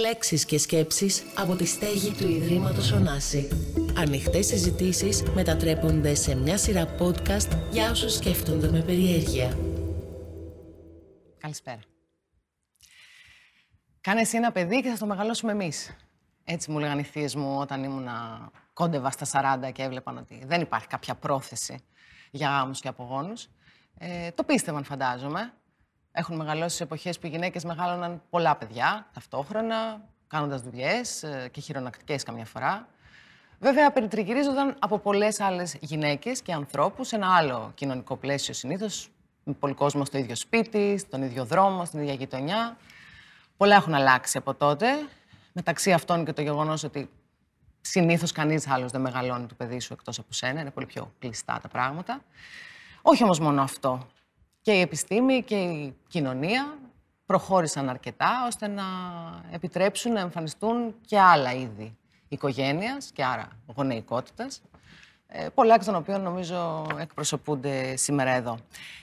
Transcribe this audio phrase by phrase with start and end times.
[0.00, 3.48] Λέξεις και σκέψεις από τη στέγη του Ιδρύματος Ωνάση.
[3.96, 9.58] Ανοιχτές συζητήσεις μετατρέπονται σε μια σειρά podcast για όσους σκέφτονται με περιέργεια.
[11.38, 11.80] Καλησπέρα.
[14.00, 15.96] Κάνε εσύ ένα παιδί και θα το μεγαλώσουμε εμείς.
[16.44, 18.08] Έτσι μου λέγανε οι θείες μου όταν ήμουν
[18.72, 21.78] κόντεβα στα 40 και έβλεπαν ότι δεν υπάρχει κάποια πρόθεση
[22.30, 23.48] για γάμους και απογόνους.
[23.98, 25.52] Ε, το πίστευαν, φαντάζομαι.
[26.18, 31.60] Έχουν μεγαλώσει σε εποχές που οι γυναίκες μεγάλωναν πολλά παιδιά ταυτόχρονα, κάνοντας δουλειές ε, και
[31.60, 32.88] χειρονακτικές καμιά φορά.
[33.58, 39.10] Βέβαια, περιτριγυρίζονταν από πολλές άλλες γυναίκες και ανθρώπους σε ένα άλλο κοινωνικό πλαίσιο συνήθως,
[39.44, 42.76] με πολύ κόσμο στο ίδιο σπίτι, στον ίδιο δρόμο, στην ίδια γειτονιά.
[43.56, 44.86] Πολλά έχουν αλλάξει από τότε.
[45.52, 47.10] Μεταξύ αυτών και το γεγονός ότι
[47.80, 50.60] συνήθως κανείς άλλος δεν μεγαλώνει το παιδί σου εκτός από σένα.
[50.60, 52.20] Είναι πολύ πιο κλειστά τα πράγματα.
[53.02, 54.06] Όχι όμως μόνο αυτό.
[54.66, 56.78] Και η επιστήμη και η κοινωνία
[57.26, 58.84] προχώρησαν αρκετά ώστε να
[59.50, 61.96] επιτρέψουν να εμφανιστούν και άλλα είδη
[62.28, 64.62] οικογένειας και άρα γονεϊκότητας,
[65.26, 68.58] ε, πολλά εκ των οποίων νομίζω εκπροσωπούνται σήμερα εδώ.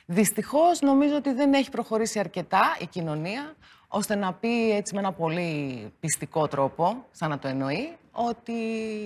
[0.06, 3.56] Δυστυχώς νομίζω ότι δεν έχει προχωρήσει αρκετά η κοινωνία
[3.88, 8.54] ώστε να πει έτσι με ένα πολύ πιστικό τρόπο, σαν να το εννοεί, ότι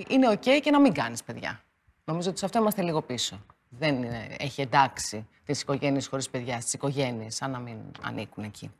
[0.08, 1.60] είναι οκ και να μην κάνεις παιδιά.
[2.04, 3.40] Νομίζω ότι σε αυτό είμαστε λίγο πίσω.
[3.68, 4.04] Δεν
[4.38, 8.70] έχει εντάξει τις οικογένειες χωρίς παιδιά στις οικογένειες, σαν να μην ανήκουν εκεί.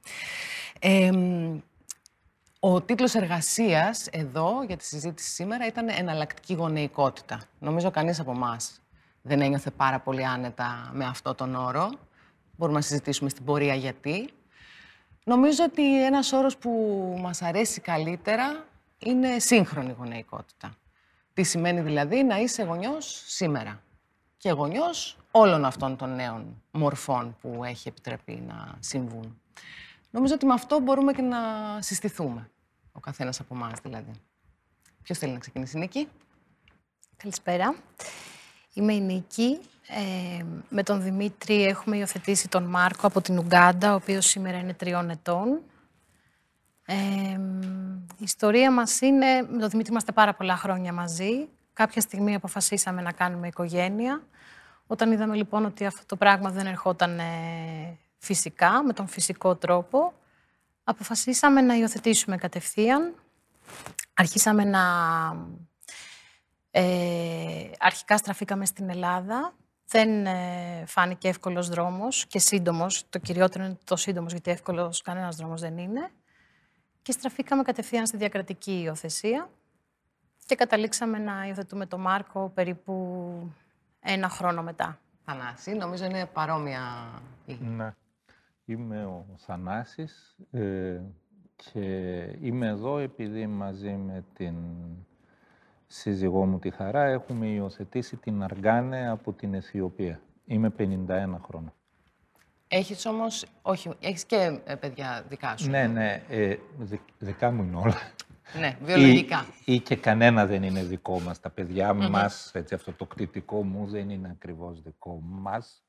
[2.61, 7.41] ο τίτλος εργασίας εδώ για τη συζήτηση σήμερα ήταν «Εναλλακτική γονεϊκότητα».
[7.58, 8.80] Νομίζω κανείς από εμάς
[9.22, 11.91] δεν ένιωθε πάρα πολύ άνετα με αυτό τον όρο.
[12.56, 14.30] Μπορούμε να συζητήσουμε στην πορεία γιατί.
[15.25, 16.70] Νομίζω ότι ένας όρος που
[17.20, 18.64] μας αρέσει καλύτερα
[18.98, 20.75] είναι σύγχρονη γονεϊκότητα.
[21.33, 23.83] Τι σημαίνει δηλαδή να είσαι γονιός σήμερα
[24.39, 29.41] και γονιός όλων αυτών των νέων μορφών που έχει επιτραπεί να συμβούν.
[30.11, 31.39] Νομίζω ότι με αυτό μπορούμε και να
[31.80, 32.50] συστηθούμε,
[32.92, 34.11] ο καθένας από εμάς δηλαδή.
[35.03, 36.08] Ποιος θέλει να ξεκινήσει, Νίκη;
[37.17, 37.75] Καλησπέρα.
[38.72, 39.58] Είμαι η Νίκη.
[39.89, 44.74] Ε, με τον Δημήτρη έχουμε υιοθετήσει τον Μάρκο από την Ουγκάντα, ο οποίος σήμερα είναι
[44.74, 45.61] τριών ετών.
[46.86, 46.95] Ε,
[48.18, 51.48] η ιστορία μας είναι, με τον Δημήτρη είμαστε πάρα πολλά χρόνια μαζί.
[51.78, 54.22] Κάποια στιγμή αποφασίσαμε να κάνουμε οικογένεια.
[54.86, 60.12] Όταν είδαμε λοιπόν ότι αυτό το πράγμα δεν ερχόταν ε, φυσικά, με τον φυσικό τρόπο,
[60.84, 63.14] αποφασίσαμε να υιοθετήσουμε κατευθείαν.
[64.14, 64.83] Αρχίσαμε να
[66.70, 69.55] ε, αρχικά στραφήκαμε στην Ελλάδα.
[69.86, 73.05] Δεν ε, φάνηκε εύκολος δρόμος και σύντομος.
[73.08, 76.10] Το κυριότερο είναι το σύντομος, γιατί εύκολος κανένας δρόμος δεν είναι.
[77.02, 79.48] Και στραφήκαμε κατευθείαν στη διακρατική υιοθεσία
[80.48, 82.95] και καταλήξαμε να υιοθετούμε το Μάρκο περίπου
[84.01, 84.98] ένα χρόνο μετά.
[85.25, 86.81] Θανάση, νομίζω είναι παρόμοια
[87.61, 87.95] Ναι.
[88.64, 91.01] Είμαι ο Θανάσης ε,
[91.57, 91.81] και
[92.41, 94.55] είμαι εδώ επειδή μαζί με την
[95.87, 100.20] σύζυγό μου τη Χαρά έχουμε υιοθετήσει την Αργάνε από την Αιθιοπία.
[100.45, 100.85] Είμαι 51
[101.47, 101.75] χρόνια.
[102.69, 105.70] Έχεις όμως, όχι, έχεις και ε, παιδιά δικά σου.
[105.70, 106.57] Ναι, ναι, ε,
[107.19, 108.13] δικά μου είναι όλα.
[108.61, 109.47] Ναι, βιολογικά.
[109.64, 111.41] Ή, ή, και κανένα δεν είναι δικό μας.
[111.41, 115.85] Τα παιδιά mm μας, έτσι, αυτό το κτητικό μου δεν είναι ακριβώς δικό μας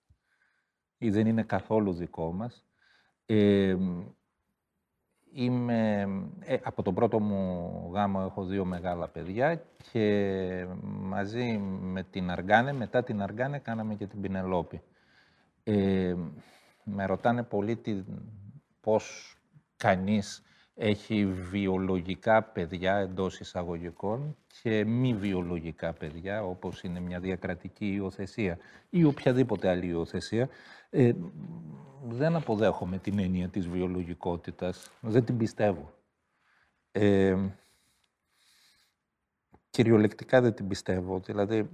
[0.97, 2.65] ή δεν είναι καθόλου δικό μας.
[3.25, 3.75] Ε,
[5.31, 6.07] Είμαι,
[6.39, 12.73] ε, από τον πρώτο μου γάμο έχω δύο μεγάλα παιδιά και μαζί με την Αργάνε,
[12.73, 14.81] μετά την Αργάνε κάναμε και την Πινελόπη.
[15.63, 16.15] Ε,
[16.83, 18.03] με ρωτάνε πολύ τι,
[18.81, 19.35] πώς
[19.77, 20.43] κανείς
[20.81, 28.57] έχει βιολογικά παιδιά εντός εισαγωγικών και μη βιολογικά παιδιά, όπως είναι μια διακρατική υιοθεσία
[28.89, 30.49] ή οποιαδήποτε άλλη υιοθεσία.
[30.89, 31.11] Ε,
[32.07, 34.91] δεν αποδέχομαι την έννοια της βιολογικότητας.
[35.01, 35.93] Δεν την πιστεύω.
[36.91, 37.37] Ε,
[39.69, 41.19] κυριολεκτικά δεν την πιστεύω.
[41.19, 41.69] Δηλαδή,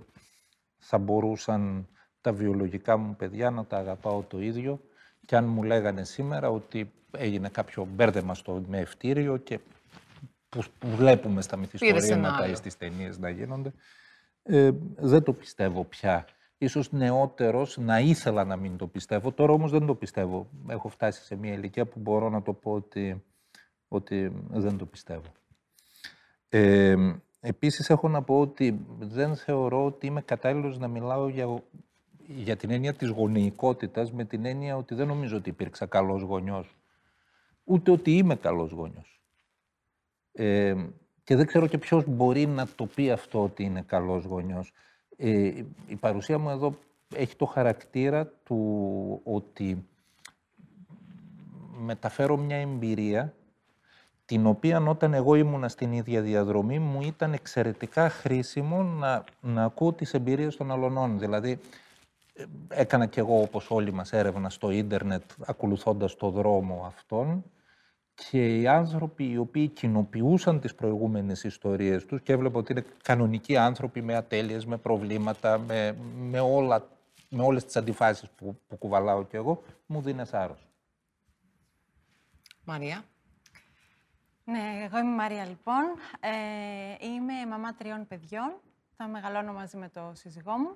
[0.78, 1.88] θα μπορούσαν
[2.22, 4.82] τα βιολογικά μου παιδιά να τα αγαπάω το ίδιο
[5.26, 9.60] και αν μου λέγανε σήμερα ότι έγινε κάποιο μπέρδεμα στο μευτήριο και
[10.50, 13.74] που, βλέπουμε στα μυθιστορήματα ή στις ταινίες να γίνονται,
[14.44, 16.26] ε, δεν το πιστεύω πια
[16.58, 19.32] ίσως νεότερος να ήθελα να μην το πιστεύω.
[19.32, 20.50] Τώρα όμως δεν το πιστεύω.
[20.68, 23.24] Έχω φτάσει σε μια ηλικία που μπορώ να το πω ότι,
[23.88, 25.32] ότι δεν το πιστεύω.
[26.50, 26.96] Ε,
[27.40, 31.64] επίσης έχω να πω ότι δεν θεωρώ ότι είμαι κατάλληλος να μιλάω για,
[32.28, 36.76] για την έννοια της γονεϊκότητας με την έννοια ότι δεν νομίζω ότι υπήρξα καλός γονιός.
[37.66, 39.22] Ούτε ότι είμαι καλός γονιός.
[40.32, 40.76] Ε,
[41.24, 44.74] και δεν ξέρω και ποιος μπορεί να το πει αυτό ότι είναι καλός γονιός.
[45.18, 46.76] Ε, η παρουσία μου εδώ
[47.16, 49.86] έχει το χαρακτήρα του ότι
[51.78, 53.34] μεταφέρω μια εμπειρία
[54.26, 59.94] την οποία όταν εγώ ήμουνα στην ίδια διαδρομή μου ήταν εξαιρετικά χρήσιμο να, να ακούω
[59.94, 61.20] τις εμπειρίες των αλωνών.
[61.20, 61.60] Δηλαδή,
[62.34, 67.44] ε, έκανα κι εγώ όπως όλοι μας έρευνα στο ίντερνετ ακολουθώντας το δρόμο αυτόν
[68.16, 73.58] και οι άνθρωποι οι οποίοι κοινοποιούσαν τις προηγούμενες ιστορίες τους και έβλεπα ότι είναι κανονικοί
[73.58, 76.88] άνθρωποι με ατέλειες, με προβλήματα, με, με, όλα,
[77.30, 80.68] με όλες τις αντιφάσεις που, που κουβαλάω κι εγώ, μου δίνει θάρρος.
[82.66, 83.04] Μαρία.
[84.44, 85.84] Ναι, εγώ είμαι η Μαρία λοιπόν.
[86.20, 88.56] Ε, είμαι μαμά τριών παιδιών.
[88.98, 90.76] Θα μεγαλώνω μαζί με το σύζυγό μου.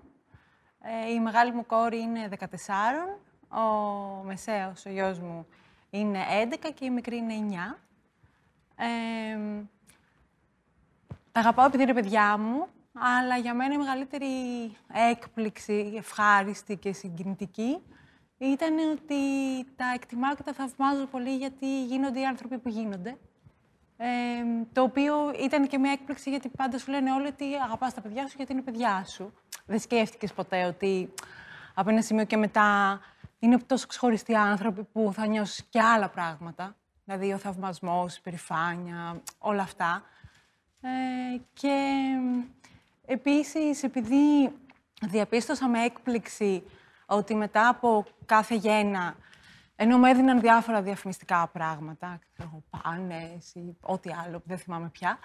[0.81, 2.45] Ε, η μεγάλη μου κόρη είναι 14,
[3.49, 3.63] ο
[4.23, 5.47] μεσαίος, ο γιος μου,
[5.89, 7.79] είναι 11 και η μικρή είναι 9.
[8.75, 9.37] Ε,
[11.31, 14.27] τα αγαπάω επειδή είναι παιδιά μου, αλλά για μένα η μεγαλύτερη
[15.11, 17.81] έκπληξη, ευχάριστη και συγκινητική
[18.37, 19.15] ήταν ότι
[19.75, 23.17] τα εκτιμάω και τα θαυμάζω πολύ γιατί γίνονται οι άνθρωποι που γίνονται.
[23.97, 24.07] Ε,
[24.73, 28.27] το οποίο ήταν και μια έκπληξη γιατί πάντα σου λένε όλοι ότι αγαπάς τα παιδιά
[28.27, 29.33] σου γιατί είναι παιδιά σου.
[29.65, 31.13] Δεν σκέφτηκες ποτέ ότι
[31.73, 32.99] από ένα σημείο και μετά
[33.39, 36.75] είναι τόσο ξεχωριστοί άνθρωποι που θα νιώσεις και άλλα πράγματα.
[37.05, 40.03] Δηλαδή ο θαυμασμός, η περηφάνεια, όλα αυτά.
[40.81, 40.89] Ε,
[41.53, 42.05] και
[43.05, 44.51] επίσης, επειδή
[45.01, 46.63] διαπίστωσα με έκπληξη
[47.05, 49.15] ότι μετά από κάθε γένα,
[49.75, 55.19] ενώ μου έδιναν διάφορα διαφημιστικά πράγματα, ξέρω, πάνες ή ό,τι άλλο που δεν θυμάμαι πια,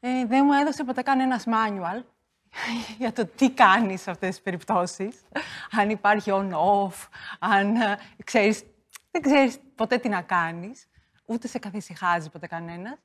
[0.00, 2.02] ε, δεν μου έδωσε ποτέ κανένας manual
[2.98, 5.22] για το τι κάνεις σε αυτές τις περιπτώσεις.
[5.70, 7.08] Αν υπάρχει on-off,
[7.38, 8.64] αν ε, ξέρεις,
[9.10, 10.86] δεν ξέρεις ποτέ τι να κάνεις,
[11.24, 12.98] ούτε σε καθησυχάζει ποτέ κανένας.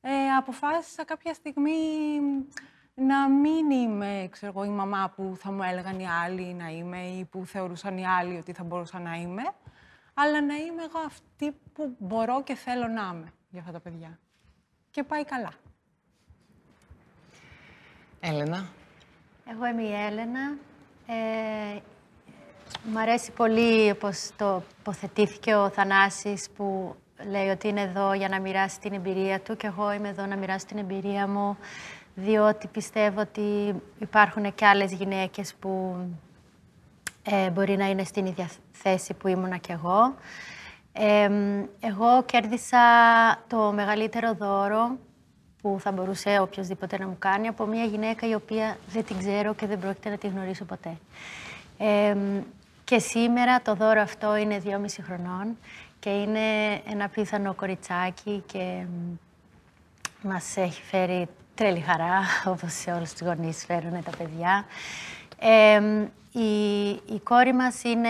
[0.00, 1.72] Ε, αποφάσισα κάποια στιγμή
[2.94, 7.00] να μην είμαι, ξέρω εγώ, η μαμά που θα μου έλεγαν οι άλλοι να είμαι
[7.06, 9.42] ή που θεωρούσαν οι άλλοι ότι θα μπορούσα να είμαι,
[10.14, 14.18] αλλά να είμαι εγώ αυτή που μπορώ και θέλω να είμαι για αυτά τα παιδιά.
[14.90, 15.50] Και πάει καλά.
[18.20, 18.68] Έλενα.
[19.50, 20.56] Εγώ είμαι η Έλενα.
[21.06, 21.78] Ε,
[22.92, 26.94] μ' αρέσει πολύ πώς το υποθετήθηκε ο Θανάσης που
[27.30, 30.36] λέει ότι είναι εδώ για να μοιράσει την εμπειρία του και εγώ είμαι εδώ να
[30.36, 31.56] μοιράσω την εμπειρία μου
[32.14, 35.96] διότι πιστεύω ότι υπάρχουν και άλλες γυναίκες που
[37.22, 40.14] ε, μπορεί να είναι στην ίδια θέση που ήμουνα κι εγώ.
[40.92, 41.30] Ε,
[41.80, 42.78] εγώ κέρδισα
[43.46, 44.98] το μεγαλύτερο δώρο
[45.62, 49.54] που θα μπορούσε οποιοδήποτε να μου κάνει από μια γυναίκα η οποία δεν την ξέρω
[49.54, 50.96] και δεν πρόκειται να τη γνωρίσω ποτέ.
[51.78, 52.16] Ε,
[52.84, 55.56] και σήμερα το δώρο αυτό είναι δυόμιση χρονών
[55.98, 58.84] και είναι ένα πιθανό κοριτσάκι και
[60.22, 62.20] μας έχει φέρει τρέλη χαρά,
[62.52, 64.64] όπως σε όλους τους γονείς φέρουν τα παιδιά.
[66.32, 68.08] η, η κόρη μας είναι,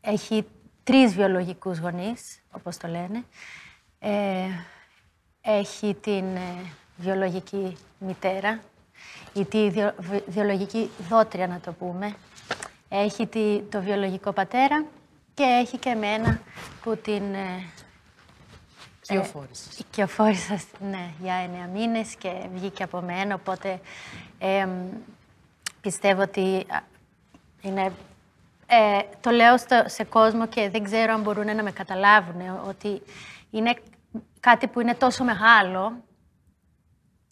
[0.00, 0.46] έχει
[0.84, 3.24] τρεις βιολογικούς γονείς, όπως το λένε.
[3.98, 4.46] Ε,
[5.42, 8.60] έχει την ε, βιολογική μητέρα
[9.32, 9.70] ή τη
[10.26, 12.14] βιολογική δότρια, να το πούμε.
[12.88, 14.84] Έχει τη, το βιολογικό πατέρα
[15.34, 16.40] και έχει και εμένα
[16.82, 17.34] που την...
[17.34, 17.70] Ε,
[19.90, 20.54] Κυοφόρησα.
[20.54, 23.80] Ε, ναι, για εννέα μήνες και βγήκε από μένα, οπότε
[24.38, 24.68] ε,
[25.80, 26.66] πιστεύω ότι
[27.60, 27.92] είναι...
[28.66, 33.02] Ε, το λέω στο, σε κόσμο και δεν ξέρω αν μπορούν να με καταλάβουν ότι
[33.50, 33.76] είναι
[34.40, 36.02] κάτι που είναι τόσο μεγάλο,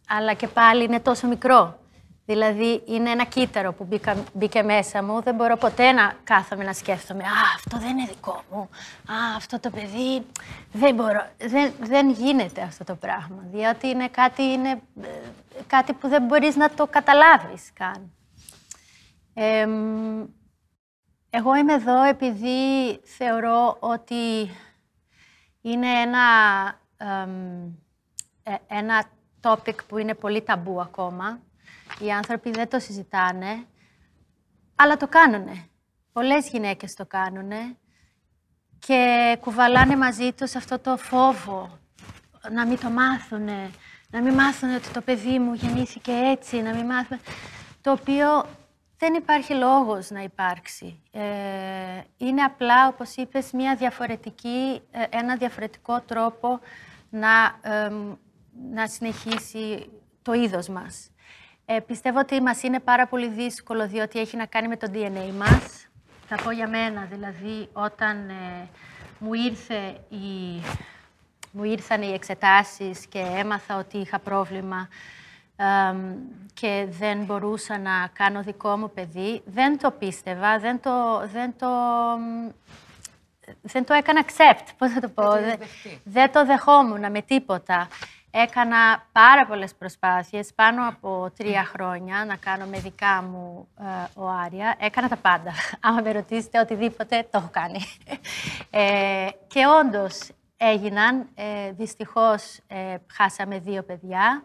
[0.08, 1.80] αλλά και πάλι είναι τόσο μικρό.
[2.30, 3.88] Δηλαδή, είναι ένα κύτταρο που
[4.32, 5.22] μπήκε μέσα μου.
[5.22, 8.60] Δεν μπορώ ποτέ να κάθομαι να σκέφτομαι «Α, αυτό δεν είναι δικό μου.
[9.14, 10.26] Α, αυτό το παιδί
[10.72, 11.26] δεν μπορώ».
[11.38, 14.70] Δεν, δεν γίνεται αυτό το πράγμα, διότι είναι κάτι, είναι
[15.02, 15.08] ε,
[15.66, 18.12] κάτι που δεν μπορείς να το καταλάβεις καν.
[21.30, 24.50] εγώ είμαι εδώ επειδή θεωρώ ότι
[25.60, 26.28] είναι ένα
[28.42, 29.04] ε, ένα
[29.40, 31.40] topic που είναι πολύ ταμπού ακόμα.
[31.98, 33.64] Οι άνθρωποι δεν το συζητάνε,
[34.76, 35.68] αλλά το κάνουνε.
[36.12, 37.76] Πολλές γυναίκες το κάνουνε
[38.78, 41.78] και κουβαλάνε μαζί τους αυτό το φόβο
[42.52, 43.70] να μην το μάθουνε,
[44.10, 47.18] να μην μάθουν ότι το παιδί μου γεννήθηκε έτσι, να μην μάθουν...
[47.80, 48.44] Το οποίο
[49.00, 51.02] δεν υπάρχει λόγος να υπάρξει.
[51.10, 51.20] Ε,
[52.16, 56.60] είναι απλά, όπως είπες, μια διαφορετική, ε, ένα διαφορετικό τρόπο
[57.10, 57.58] να,
[58.72, 59.90] να συνεχίσει
[60.22, 61.10] το είδος μας.
[61.72, 65.32] Ε, πιστεύω ότι μας είναι πάρα πολύ δύσκολο, διότι έχει να κάνει με το DNA
[65.36, 65.88] μας.
[66.26, 68.68] Θα πω για μένα, δηλαδή, όταν ε,
[69.18, 70.60] μου, ήρθε η,
[71.52, 74.88] μου ήρθαν οι εξετάσεις και έμαθα ότι είχα πρόβλημα
[76.54, 80.90] και δεν μπορούσα να κάνω δικό μου παιδί, δεν το πίστευα, δεν το,
[81.32, 81.68] δεν το,
[83.62, 85.22] δεν το έκανα accept, πώς θα το πω.
[85.22, 86.00] το Δεν, δεχτεί.
[86.04, 87.88] δεν το δεχόμουν με τίποτα.
[88.32, 94.76] Έκανα πάρα πολλές προσπάθειες, πάνω από τρία χρόνια, να κάνω με δικά μου ε, οάρια.
[94.78, 95.52] Έκανα τα πάντα.
[95.80, 97.80] Άμα με ρωτήσετε οτιδήποτε, το έχω κάνει.
[98.72, 101.28] Ε, και όντως έγιναν.
[101.34, 104.44] Ε, δυστυχώς ε, χάσαμε δύο παιδιά.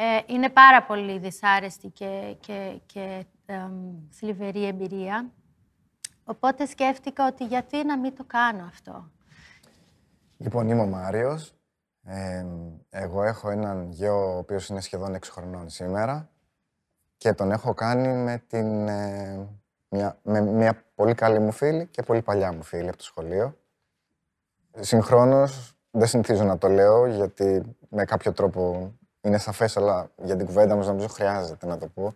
[0.00, 5.30] Ε, είναι πάρα πολύ δυσάρεστη και, και, και εμ, θλιβερή εμπειρία.
[6.24, 9.10] Οπότε σκέφτηκα ότι γιατί να μην το κάνω αυτό.
[10.36, 11.54] Λοιπόν, είμαι ο Μάριος.
[12.04, 12.46] Ε,
[12.90, 16.28] εγώ έχω έναν γιο ο οποίος είναι σχεδόν 6 χρονών σήμερα
[17.16, 19.48] και τον έχω κάνει με, την, ε,
[19.88, 23.58] μια, με μια πολύ καλή μου φίλη και πολύ παλιά μου φίλη από το σχολείο.
[24.78, 28.92] Συγχρόνως, δεν συνηθίζω να το λέω γιατί με κάποιο τρόπο
[29.28, 32.14] είναι σαφές, αλλά για την κουβέντα μας νομίζω χρειάζεται να το πω.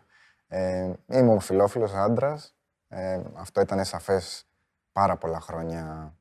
[0.49, 2.55] Ε, είμαι ομοφυλόφιλος άντρας.
[2.89, 4.47] Ε, αυτό ήταν σαφές
[4.93, 6.15] πάρα πολλά χρόνια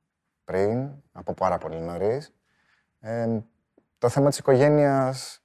[0.43, 2.33] πριν, από πάρα πολύ νωρίς.
[2.99, 3.39] Ε,
[3.97, 5.41] το θέμα της οικογένειας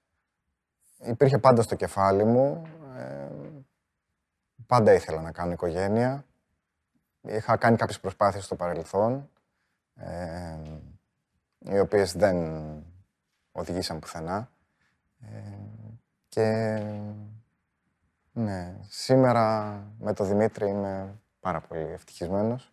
[0.98, 2.66] υπήρχε πάντα στο κεφάλι μου.
[2.96, 3.28] Ε,
[4.66, 6.24] πάντα ήθελα να κάνω οικογένεια.
[7.20, 9.30] Είχα κάνει κάποιες προσπάθειες στο παρελθόν,
[9.94, 10.58] ε,
[11.58, 12.36] οι οποίες δεν
[13.52, 14.50] οδηγήσαν πουθενά.
[15.20, 15.28] Ε,
[16.28, 16.78] και
[18.32, 22.70] ναι, σήμερα με τον Δημήτρη είμαι πάρα πολύ ευτυχισμένος.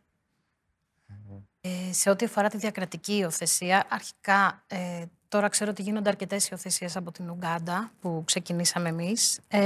[1.61, 6.95] Ε, σε ό,τι αφορά τη διακρατική υιοθεσία, αρχικά ε, τώρα ξέρω ότι γίνονται αρκετές υιοθεσίες
[6.95, 9.39] από την Ουγγάντα που ξεκινήσαμε εμείς.
[9.47, 9.59] Ε,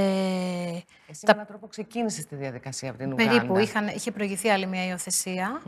[1.08, 3.30] Εσύ Τα- με έναν τρόπο ξεκίνησες τη διαδικασία από την Ουγγάντα.
[3.32, 5.62] περίπου είχαν, είχε προηγηθεί άλλη μια υιοθεσία.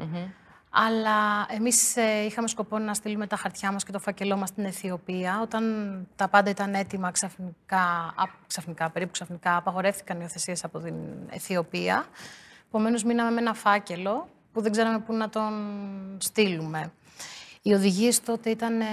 [0.71, 1.97] Αλλά εμείς
[2.27, 5.41] είχαμε σκοπό να στείλουμε τα χαρτιά μας και το φάκελό μας στην Αιθιοπία.
[5.43, 7.81] Όταν τα πάντα ήταν έτοιμα, ξαφνικά,
[8.17, 10.95] α, ξαφνικά περίπου ξαφνικά, απαγορεύτηκαν οι υιοθεσίες από την
[11.31, 12.07] Αιθιοπία.
[12.69, 15.53] Επομένως, μείναμε με ένα φάκελο που δεν ξέραμε πού να τον
[16.19, 16.93] στείλουμε.
[17.63, 18.87] Οι οδηγίες τότε ήταν ε,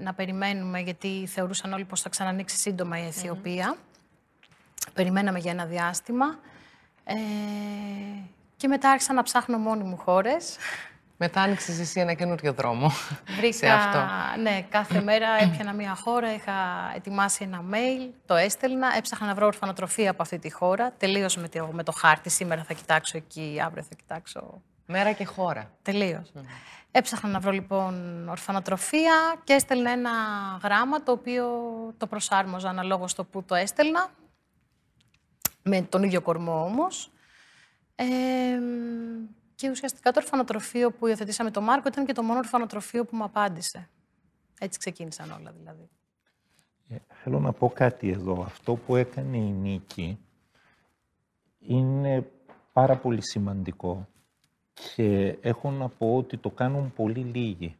[0.00, 3.76] να περιμένουμε, γιατί θεωρούσαν όλοι πως θα ξανανοίξει σύντομα η Αιθιοπία.
[4.94, 6.38] Περιμέναμε για ένα διάστημα.
[7.04, 7.14] Ε,
[8.56, 10.56] και μετά άρχισα να ψάχνω μόνη μου χώρες.
[11.16, 12.90] Μετά άνοιξες εσύ ένα καινούριο δρόμο.
[13.28, 13.98] σε Βρήκα, αυτό.
[14.42, 16.52] ναι, κάθε μέρα έπιανα μία χώρα, είχα
[16.94, 20.92] ετοιμάσει ένα mail, το έστελνα, έψαχνα να βρω ορφανοτροφία από αυτή τη χώρα.
[20.98, 25.24] Τελείωσα με το, με το χάρτη, σήμερα θα κοιτάξω εκεί, αύριο θα κοιτάξω Μέρα και
[25.24, 25.70] χώρα.
[25.82, 26.24] Τελείω.
[26.90, 30.10] Έψαχνα να βρω λοιπόν ορφανοτροφία και έστελνα ένα
[30.62, 31.46] γράμμα το οποίο
[31.98, 34.10] το προσάρμοζα αναλόγως στο που το έστελνα.
[35.62, 37.10] Με τον ίδιο κορμό όμως.
[37.94, 38.04] Ε,
[39.64, 43.24] και ουσιαστικά το ορφανοτροφείο που υιοθετήσαμε το Μάρκο ήταν και το μόνο ορφανοτροφείο που μου
[43.24, 43.88] απάντησε.
[44.60, 45.88] Έτσι ξεκίνησαν όλα δηλαδή.
[46.88, 48.42] Ε, Θέλω να πω κάτι εδώ.
[48.42, 50.18] Αυτό που έκανε η Νίκη
[51.58, 52.30] είναι
[52.72, 54.08] πάρα πολύ σημαντικό
[54.72, 57.76] και έχω να πω ότι το κάνουν πολύ λίγοι.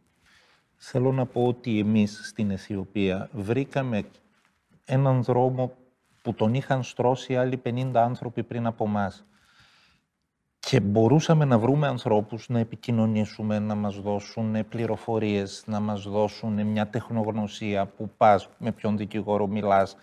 [0.76, 4.04] Θέλω να πω ότι εμείς στην Αιθιοπία βρήκαμε
[4.84, 5.72] έναν δρόμο
[6.22, 9.24] που τον είχαν στρώσει άλλοι 50 άνθρωποι πριν από μας.
[10.74, 16.86] Και μπορούσαμε να βρούμε ανθρώπους να επικοινωνήσουμε, να μας δώσουν πληροφορίες, να μας δώσουν μια
[16.86, 19.96] τεχνογνωσία που πας, με ποιον δικηγόρο μιλάς,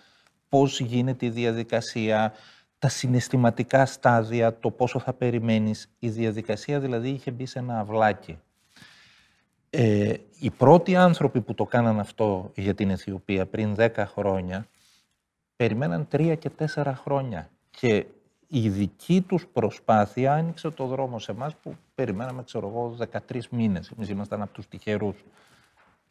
[0.48, 2.32] πώς γίνεται η διαδικασία,
[2.78, 5.90] τα συναισθηματικά στάδια, το πόσο θα περιμένεις.
[5.98, 8.38] Η διαδικασία δηλαδή είχε μπει σε ένα αυλάκι.
[9.70, 14.66] Ε, οι πρώτοι άνθρωποι που το κάναν αυτό για την Αιθιοπία πριν 10 χρόνια,
[15.56, 17.50] περιμέναν τρία και τέσσερα χρόνια.
[17.70, 18.06] Και
[18.54, 22.96] η δική τους προσπάθεια άνοιξε το δρόμο σε εμάς που περιμέναμε, ξέρω εγώ,
[23.28, 23.90] 13 μήνες.
[23.96, 25.24] Εμείς ήμασταν από τους τυχερούς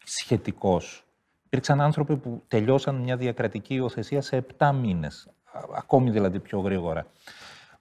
[0.04, 1.04] σχετικώς.
[1.46, 7.06] Υπήρξαν άνθρωποι που τελειώσαν μια διακρατική υιοθεσία σε 7 μήνες, α- ακόμη δηλαδή πιο γρήγορα.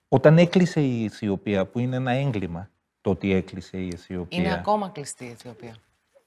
[0.09, 4.89] Όταν έκλεισε η Αιθιοπία, που είναι ένα έγκλημα το ότι έκλεισε η Αιθιοπία, Είναι ακόμα
[4.89, 5.75] κλειστή η Αιθιοπία.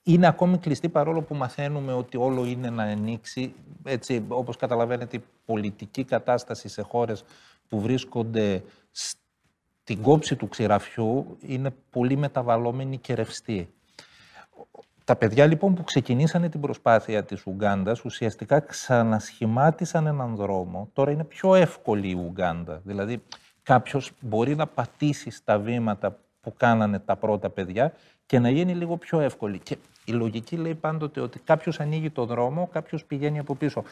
[0.04, 3.54] είναι ακόμη κλειστή παρόλο που μαθαίνουμε ότι όλο είναι να ανοίξει.
[3.84, 7.24] Έτσι, όπως καταλαβαίνετε, η πολιτική κατάσταση σε χώρες
[7.74, 13.74] που βρίσκονται στην κόψη του ξηραφιού είναι πολύ μεταβαλλόμενη και ρευστή.
[15.04, 20.90] Τα παιδιά λοιπόν που ξεκινήσανε την προσπάθεια της Ουγκάντας ουσιαστικά ξανασχημάτισαν έναν δρόμο.
[20.94, 22.82] Τώρα είναι πιο εύκολη η Ουγκάντα.
[22.84, 23.24] Δηλαδή
[23.64, 27.94] κάποιος μπορεί να πατήσει στα βήματα που κάνανε τα πρώτα παιδιά
[28.26, 29.60] και να γίνει λίγο πιο εύκολη.
[29.60, 33.84] Και η λογική λέει πάντοτε ότι κάποιος ανοίγει το δρόμο, κάποιος πηγαίνει από πίσω.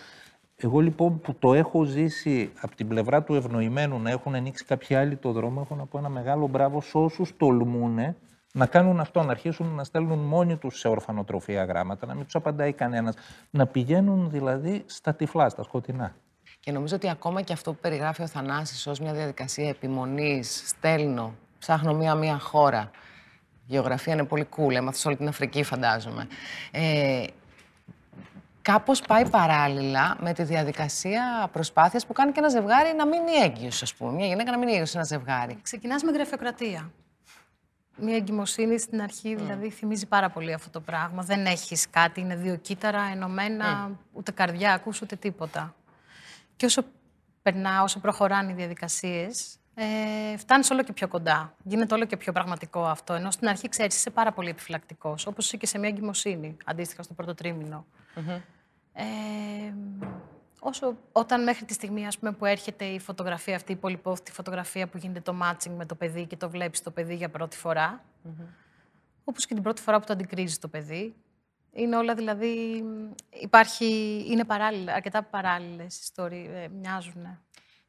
[0.63, 4.95] Εγώ λοιπόν που το έχω ζήσει από την πλευρά του ευνοημένου να έχουν ανοίξει κάποιοι
[4.95, 8.15] άλλοι το δρόμο, έχω να πω ένα μεγάλο μπράβο σε όσους τολμούν
[8.53, 12.35] να κάνουν αυτό, να αρχίσουν να στέλνουν μόνοι τους σε ορφανοτροφία γράμματα, να μην τους
[12.35, 13.15] απαντάει κανένας,
[13.49, 16.15] να πηγαίνουν δηλαδή στα τυφλά, στα σκοτεινά.
[16.59, 21.33] Και νομίζω ότι ακόμα και αυτό που περιγράφει ο Θανάσης ως μια διαδικασία επιμονής, στέλνω,
[21.59, 22.91] ψάχνω μία-μία χώρα
[23.71, 26.27] γεωγραφία είναι πολύ cool, έμαθες όλη την Αφρική φαντάζομαι.
[26.71, 27.23] Ε,
[28.61, 33.81] κάπως πάει παράλληλα με τη διαδικασία προσπάθειας που κάνει και ένα ζευγάρι να μείνει έγκυος,
[33.81, 34.11] ας πούμε.
[34.11, 35.57] Μια γυναίκα να μείνει έγκυος σε ένα ζευγάρι.
[35.61, 36.91] Ξεκινάς με γραφειοκρατία.
[37.97, 41.23] Μια εγκυμοσύνη στην αρχή, δηλαδή, θυμίζει πάρα πολύ αυτό το πράγμα.
[41.23, 45.75] Δεν έχεις κάτι, είναι δύο κύτταρα ενωμένα, ούτε καρδιά ακούς, ούτε τίποτα.
[46.55, 46.83] Και όσο
[47.41, 51.55] περνά, όσο προχωράνε οι διαδικασίες, ε, φτάνεις όλο και πιο κοντά.
[51.63, 53.13] Γίνεται όλο και πιο πραγματικό αυτό.
[53.13, 57.03] Ενώ στην αρχή ξέρεις, είσαι πάρα πολύ επιφυλακτικός, όπως είσαι και σε μια εγκυμοσύνη, αντίστοιχα
[57.03, 57.85] στο πρώτο τρίμηνο.
[58.93, 59.03] Ε,
[60.59, 64.87] όσο, όταν μέχρι τη στιγμή ας πούμε, που έρχεται η φωτογραφία αυτή, η πολυπόθητη φωτογραφία
[64.87, 68.03] που γίνεται το matching με το παιδί και το βλέπεις το παιδί για πρώτη φορά,
[68.25, 68.45] mm-hmm.
[69.23, 71.15] όπως και την πρώτη φορά που το αντικρίζεις το παιδί,
[71.73, 72.83] είναι όλα δηλαδή,
[73.29, 73.85] υπάρχει,
[74.29, 77.39] είναι παράλληλα, αρκετά παράλληλες ιστορίες, ε, μοιάζουν.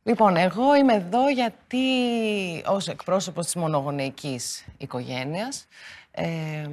[0.02, 1.86] Λοιπόν, εγώ είμαι εδώ γιατί
[2.66, 5.66] ως εκπρόσωπος της μονογονεϊκής οικογένειας
[6.10, 6.68] ε,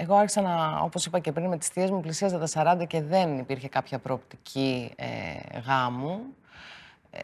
[0.00, 3.02] εγώ άρχισα να, όπως είπα και πριν, με τις θείες μου πλησίαζα τα 40 και
[3.02, 5.06] δεν υπήρχε κάποια προοπτική ε,
[5.66, 6.20] γάμου.
[7.10, 7.20] Ε,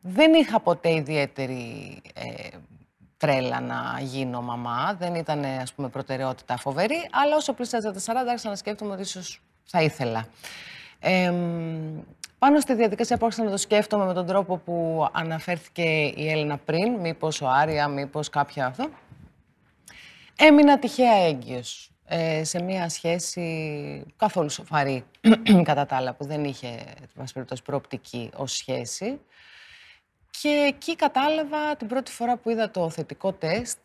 [0.00, 2.56] δεν είχα ποτέ ιδιαίτερη ε,
[3.16, 4.96] τρέλα να γίνω μαμά.
[4.98, 7.08] Δεν ήταν, ας πούμε, προτεραιότητα φοβερή.
[7.10, 10.26] Αλλά όσο πλησίαζα τα 40, άρχισα να σκέφτομαι ότι ίσως θα ήθελα.
[12.38, 16.30] Ε, πάνω στη διαδικασία που άρχισα να το σκέφτομαι με τον τρόπο που αναφέρθηκε η
[16.30, 18.88] Έλληνα πριν, μήπως ο Άρια, μήπως κάποια αυτό,
[20.36, 21.90] έμεινα τυχαία έγκυος.
[22.10, 25.04] Ε, σε μια σχέση καθόλου σοφαρή,
[25.62, 26.84] κατά τα άλλα, που δεν είχε,
[27.32, 29.20] περιπτώσει, προοπτική ως σχέση.
[30.40, 33.78] Και εκεί κατάλαβα την πρώτη φορά που είδα το θετικό τεστ,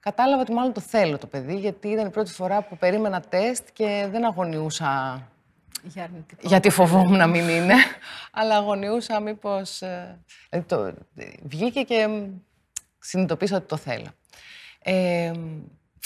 [0.00, 3.68] κατάλαβα ότι μάλλον το θέλω το παιδί, γιατί ήταν η πρώτη φορά που περίμενα τεστ
[3.72, 5.22] και δεν αγωνιούσα
[5.82, 7.74] για γιατί φοβόμουν να μην είναι,
[8.38, 9.82] αλλά αγωνιούσα μήπως...
[9.82, 10.18] Ε,
[10.50, 10.94] δηλαδή το,
[11.42, 12.08] βγήκε και
[12.98, 14.08] συνειδητοποίησα ότι το θέλω.
[14.82, 15.32] Ε,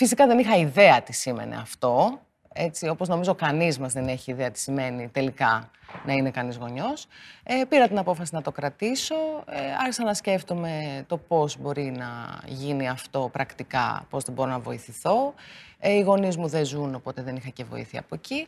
[0.01, 2.21] Φυσικά δεν είχα ιδέα τι σήμαινε αυτό.
[2.53, 5.71] Έτσι, όπως νομίζω κανείς μας δεν έχει ιδέα τι σημαίνει τελικά
[6.07, 7.07] να είναι κανείς γονιός.
[7.43, 9.15] Ε, πήρα την απόφαση να το κρατήσω.
[9.47, 14.59] Ε, άρχισα να σκέφτομαι το πώς μπορεί να γίνει αυτό πρακτικά, πώς δεν μπορώ να
[14.59, 15.35] βοηθηθώ.
[15.79, 18.47] Ε, οι γονείς μου δεν ζουν, οπότε δεν είχα και βοήθεια από εκεί.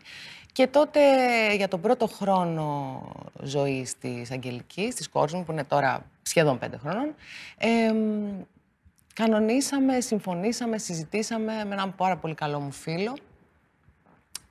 [0.53, 1.01] Και τότε
[1.55, 3.03] για τον πρώτο χρόνο
[3.43, 7.15] ζωής της Αγγελικής, της κόρης μου, που είναι τώρα σχεδόν πέντε χρόνων,
[7.59, 7.93] ε,
[9.15, 13.17] Κανονίσαμε, συμφωνήσαμε, συζητήσαμε με έναν πάρα πολύ καλό μου φίλο,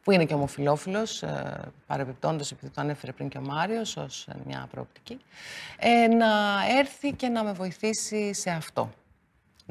[0.03, 4.67] που είναι και ομοφιλόφιλος, ε, παρεμπιπτόντως επειδή το ανέφερε πριν και ο Μάριος, ως μια
[4.71, 5.19] προοπτική,
[5.79, 6.27] ε, να
[6.79, 8.91] έρθει και να με βοηθήσει σε αυτό.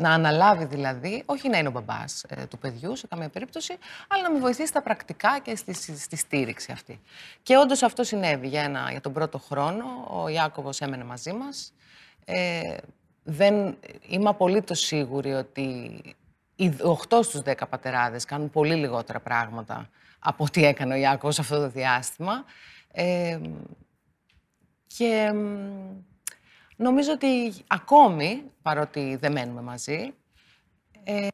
[0.00, 3.76] Να αναλάβει δηλαδή, όχι να είναι ο μπαμπάς ε, του παιδιού σε καμία περίπτωση,
[4.08, 7.00] αλλά να με βοηθήσει στα πρακτικά και στη, στη, στήριξη αυτή.
[7.42, 9.84] Και όντως αυτό συνέβη για, ένα, για τον πρώτο χρόνο.
[10.10, 11.72] Ο Ιάκωβος έμενε μαζί μας.
[12.24, 12.76] Ε,
[13.22, 16.00] δεν, είμαι απολύτως σίγουρη ότι
[16.56, 16.72] οι
[17.08, 21.68] 8 στους 10 πατεράδες κάνουν πολύ λιγότερα πράγματα από ό,τι έκανε ο Ιάκωβος αυτό το
[21.68, 22.44] διάστημα.
[22.92, 23.38] Ε,
[24.86, 25.32] και
[26.80, 30.14] νομίζω ότι ακόμη, παρότι δεν μένουμε μαζί,
[31.04, 31.28] ε,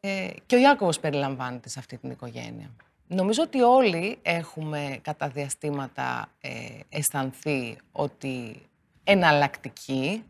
[0.45, 2.75] και ο Ιάκωβος περιλαμβάνεται σε αυτή την οικογένεια.
[3.07, 6.49] Νομίζω ότι όλοι έχουμε κατά διαστήματα ε,
[6.89, 8.61] αισθανθεί ότι
[9.03, 10.23] εναλλακτική,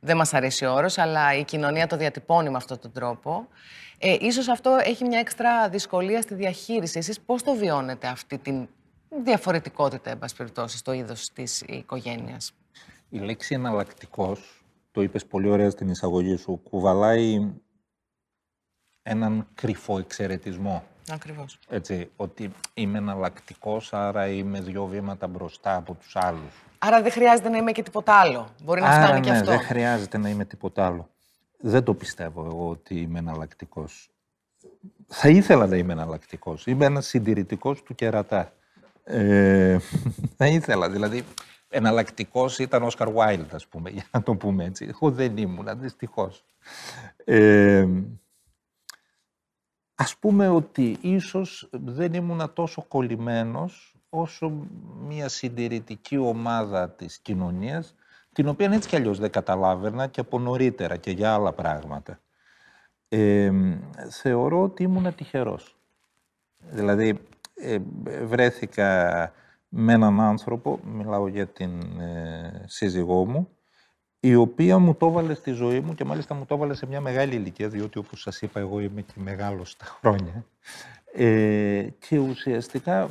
[0.00, 3.48] δεν μας αρέσει ο όρος, αλλά η κοινωνία το διατυπώνει με αυτόν τον τρόπο.
[3.98, 6.98] Ε, ίσως αυτό έχει μια έξτρα δυσκολία στη διαχείριση.
[6.98, 8.68] Εσείς πώς το βιώνετε αυτή την
[9.22, 12.52] διαφορετικότητα, εν πάση περιπτώσει, στο είδος της οικογένειας;
[13.14, 17.52] Η λέξη εναλλακτικός, το είπες πολύ ωραία στην εισαγωγή σου, κουβαλάει
[19.02, 20.84] έναν κρυφό εξαιρετισμό.
[21.10, 21.58] Ακριβώς.
[21.68, 26.64] Έτσι, ότι είμαι εναλλακτικός, άρα είμαι δύο βήματα μπροστά από τους άλλους.
[26.78, 28.48] Άρα δεν χρειάζεται να είμαι και τίποτα άλλο.
[28.64, 29.50] Μπορεί να Άρα, φτάνει και ναι, αυτό.
[29.50, 31.08] Δεν χρειάζεται να είμαι τίποτα άλλο.
[31.58, 34.10] Δεν το πιστεύω εγώ ότι είμαι εναλλακτικός.
[35.06, 36.66] Θα ήθελα να είμαι εναλλακτικός.
[36.66, 38.52] Είμαι ένας συντηρητικός του κερατά.
[39.04, 39.78] Ε,
[40.36, 40.90] θα ήθελα.
[40.90, 41.24] Δηλαδή,
[41.72, 44.86] εναλλακτικός ήταν ο Όσκαρ Βάιλντ, ας πούμε, για να το πούμε έτσι.
[44.88, 46.32] Εγώ δεν ήμουν, δυστυχώ.
[47.24, 47.86] Ε,
[49.94, 54.66] ας πούμε ότι ίσως δεν ήμουν τόσο κολλημένος όσο
[55.06, 57.94] μια συντηρητική ομάδα της κοινωνίας,
[58.32, 62.20] την οποία έτσι κι αλλιώς δεν καταλάβαινα και από νωρίτερα και για άλλα πράγματα.
[63.08, 63.52] Ε,
[64.10, 65.76] θεωρώ ότι ήμουν τυχερός.
[66.58, 67.20] Δηλαδή,
[67.54, 67.78] ε,
[68.24, 69.32] βρέθηκα
[69.74, 73.48] με έναν άνθρωπο, μιλάω για την ε, σύζυγό μου,
[74.20, 77.00] η οποία μου το έβαλε στη ζωή μου και μάλιστα μου το έβαλε σε μια
[77.00, 80.44] μεγάλη ηλικία, διότι όπως σας είπα εγώ είμαι και μεγάλος στα χρόνια.
[81.12, 83.08] Ε, και ουσιαστικά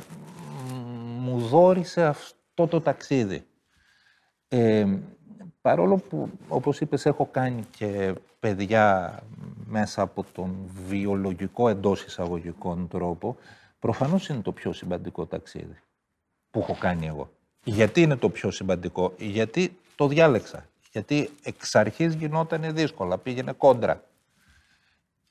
[1.18, 3.46] μου δόρισε αυτό το ταξίδι.
[4.48, 4.98] Ε,
[5.60, 9.18] παρόλο που, όπως είπες, έχω κάνει και παιδιά
[9.66, 13.36] μέσα από τον βιολογικό εντός εισαγωγικών τρόπο,
[13.78, 15.82] προφανώς είναι το πιο σημαντικό ταξίδι
[16.52, 17.30] που έχω κάνει εγώ.
[17.64, 20.66] Γιατί είναι το πιο σημαντικό, γιατί το διάλεξα.
[20.92, 24.04] Γιατί εξ αρχής γινόταν δύσκολα, πήγαινε κόντρα.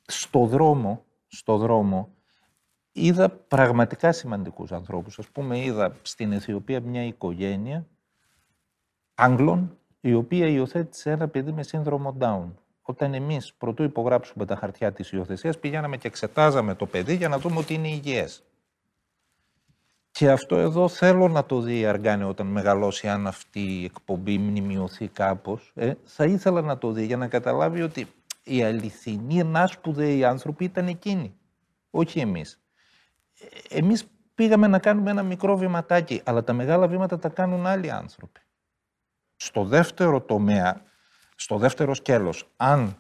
[0.06, 2.10] Στο δρόμο, στο δρόμο,
[2.92, 5.20] είδα πραγματικά σημαντικούς ανθρώπους.
[5.20, 7.86] Ας πούμε, είδα στην Αιθιοπία μια οικογένεια
[9.16, 12.52] Άγγλων, η οποία υιοθέτησε ένα παιδί με σύνδρομο Down.
[12.82, 17.40] Όταν εμείς πρωτού υπογράψουμε τα χαρτιά της υιοθεσίας, πηγαίναμε και εξετάζαμε το παιδί για να
[17.40, 18.44] δούμε ότι είναι υγιές.
[20.12, 24.38] Και αυτό εδώ θέλω να το δει η Αργάνη όταν μεγαλώσει, αν αυτή η εκπομπή
[24.38, 25.72] μνημειωθεί κάπως.
[25.76, 28.08] Ε, θα ήθελα να το δει για να καταλάβει ότι
[28.44, 29.44] οι αληθινοί
[29.96, 31.36] οι άνθρωποι ήταν εκείνοι,
[31.90, 32.62] όχι εμείς.
[33.70, 37.92] Ε, εμείς πήγαμε να κάνουμε ένα μικρό βηματάκι, αλλά τα μεγάλα βήματα τα κάνουν άλλοι
[37.92, 38.40] άνθρωποι.
[39.36, 40.82] Στο δεύτερο τομέα,
[41.36, 42.98] στο δεύτερο σκέλος, αν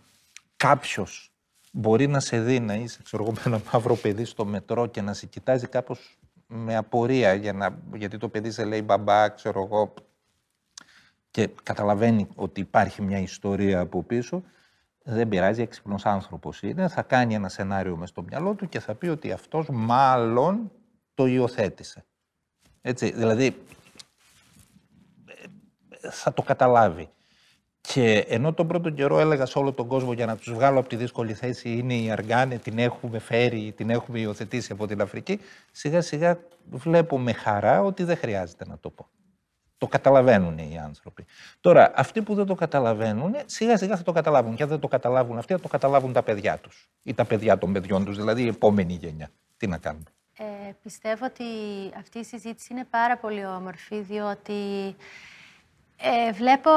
[0.55, 1.31] κάποιος
[1.71, 5.01] μπορεί να σε δει να είσαι, ξέρω εγώ, με ένα μαύρο παιδί στο μετρό και
[5.01, 6.17] να σε κοιτάζει κάπως
[6.53, 9.93] με απορία, για να, γιατί το παιδί σε λέει μπαμπά, ξέρω εγώ,
[11.31, 14.43] και καταλαβαίνει ότι υπάρχει μια ιστορία από πίσω,
[15.03, 18.95] δεν πειράζει, έξυπνος άνθρωπος είναι, θα κάνει ένα σενάριο μες στο μυαλό του και θα
[18.95, 20.71] πει ότι αυτός μάλλον
[21.13, 22.05] το υιοθέτησε.
[22.81, 23.57] Έτσι, δηλαδή,
[26.11, 27.09] θα το καταλάβει.
[27.81, 30.89] Και ενώ τον πρώτο καιρό έλεγα σε όλο τον κόσμο για να τους βγάλω από
[30.89, 35.39] τη δύσκολη θέση είναι η Αργάνε, την έχουμε φέρει, την έχουμε υιοθετήσει από την Αφρική,
[35.71, 36.39] σιγά σιγά
[36.69, 39.07] βλέπω με χαρά ότι δεν χρειάζεται να το πω.
[39.77, 41.25] Το καταλαβαίνουν οι άνθρωποι.
[41.59, 44.55] Τώρα, αυτοί που δεν το καταλαβαίνουν, σιγά σιγά θα το καταλάβουν.
[44.55, 46.89] Και αν δεν το καταλάβουν αυτοί, θα το καταλάβουν τα παιδιά τους.
[47.03, 49.29] Ή τα παιδιά των παιδιών τους, δηλαδή η επόμενη γενιά.
[49.57, 50.07] Τι να κάνουν.
[50.37, 51.43] Ε, πιστεύω ότι
[51.97, 54.95] αυτή η συζήτηση είναι πάρα πολύ όμορφη, διότι
[55.97, 56.69] ε, βλέπω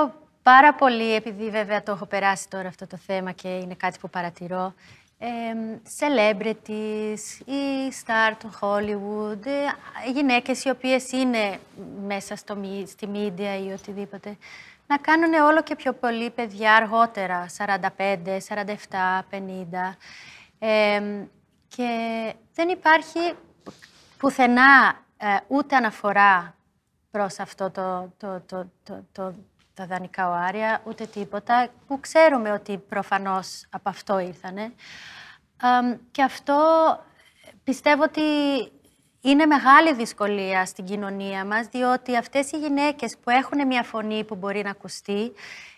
[0.45, 4.11] πάρα πολύ, επειδή βέβαια το έχω περάσει τώρα αυτό το θέμα και είναι κάτι που
[4.11, 4.75] παρατηρώ,
[5.19, 5.29] ε,
[5.99, 11.59] celebrities ή star του Hollywood, ε, γυναίκες οι οποίες είναι
[12.07, 14.37] μέσα στο, στη media ή οτιδήποτε,
[14.87, 17.47] να κάνουν όλο και πιο πολύ παιδιά αργότερα,
[17.97, 19.97] 45, 47, 50.
[21.69, 21.89] και
[22.55, 23.35] δεν υπάρχει
[24.19, 26.55] πουθενά ε, ούτε αναφορά
[27.11, 29.35] προς αυτό το, το, το, το, το
[29.75, 34.73] τα δανεικά οάρια, ούτε τίποτα, που ξέρουμε ότι προφανώς από αυτό ήρθανε.
[36.11, 36.59] και αυτό
[37.65, 38.23] πιστεύω ότι
[39.21, 44.35] είναι μεγάλη δυσκολία στην κοινωνία μας, διότι αυτές οι γυναίκες που έχουν μια φωνή που
[44.35, 45.33] μπορεί να ακουστεί,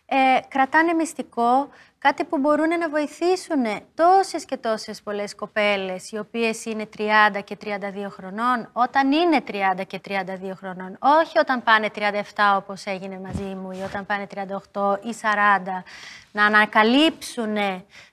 [0.06, 1.68] ε, κρατάνε μυστικό
[2.06, 3.64] κάτι που μπορούν να βοηθήσουν
[3.94, 7.68] τόσες και τόσες πολλές κοπέλες, οι οποίες είναι 30 και 32
[8.08, 10.98] χρονών, όταν είναι 30 και 32 χρονών.
[10.98, 12.20] Όχι όταν πάνε 37
[12.56, 14.26] όπως έγινε μαζί μου ή όταν πάνε
[14.72, 15.82] 38 ή 40,
[16.32, 17.56] να ανακαλύψουν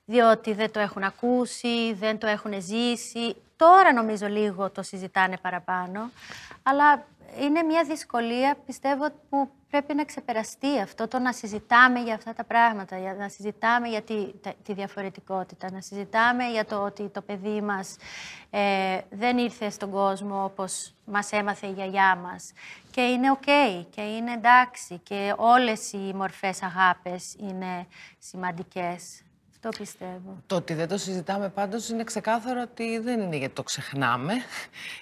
[0.06, 3.36] διότι δεν το έχουν ακούσει, δεν το έχουν ζήσει.
[3.56, 6.10] Τώρα νομίζω λίγο το συζητάνε παραπάνω,
[6.64, 7.06] αλλά
[7.40, 12.44] είναι μια δυσκολία, πιστεύω, που πρέπει να ξεπεραστεί αυτό το να συζητάμε για αυτά τα
[12.44, 14.32] πράγματα, για να συζητάμε για τη,
[14.64, 17.96] τη διαφορετικότητα, να συζητάμε για το ότι το παιδί μας
[18.50, 22.52] ε, δεν ήρθε στον κόσμο όπως μας έμαθε η γιαγιά μας.
[22.92, 23.44] Και είναι οκ
[23.90, 27.88] και είναι εντάξει και όλες οι μορφές αγάπες είναι
[28.20, 29.24] σημαντικές.
[29.64, 30.44] Το πιστεύω.
[30.48, 34.34] Το ότι δεν το συζητάμε πάντως είναι ξεκάθαρο ότι δεν είναι γιατί το ξεχνάμε.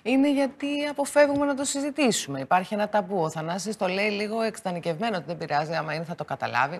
[0.04, 2.40] Είναι γιατί αποφεύγουμε να το συζητήσουμε.
[2.40, 3.22] Υπάρχει ένα ταμπού.
[3.22, 6.80] Ο Θανάσης το λέει λίγο εξτανικευμένο ότι δεν πειράζει, άμα είναι θα το καταλάβει.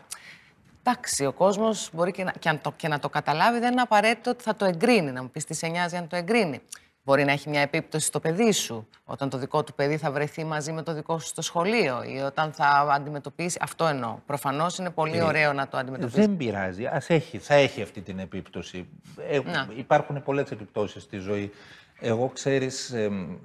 [0.84, 4.30] Εντάξει, ο κόσμος μπορεί και να, και, το, και να το καταλάβει, δεν είναι απαραίτητο
[4.30, 5.12] ότι θα το εγκρίνει.
[5.12, 6.62] Να μου πεις τι σε νοιάζει αν το εγκρίνει.
[7.04, 10.44] Μπορεί να έχει μια επίπτωση στο παιδί σου, όταν το δικό του παιδί θα βρεθεί
[10.44, 13.58] μαζί με το δικό σου στο σχολείο ή όταν θα αντιμετωπίσει.
[13.62, 14.18] Αυτό εννοώ.
[14.26, 16.20] Προφανώς είναι πολύ ε, ωραίο να το αντιμετωπίσει.
[16.20, 16.86] Δεν πειράζει.
[16.86, 18.88] Ας έχει, θα έχει αυτή την επίπτωση.
[19.30, 19.40] Ε,
[19.76, 21.52] υπάρχουν πολλές επιπτώσεις στη ζωή.
[22.00, 22.96] Εγώ, ξέρεις,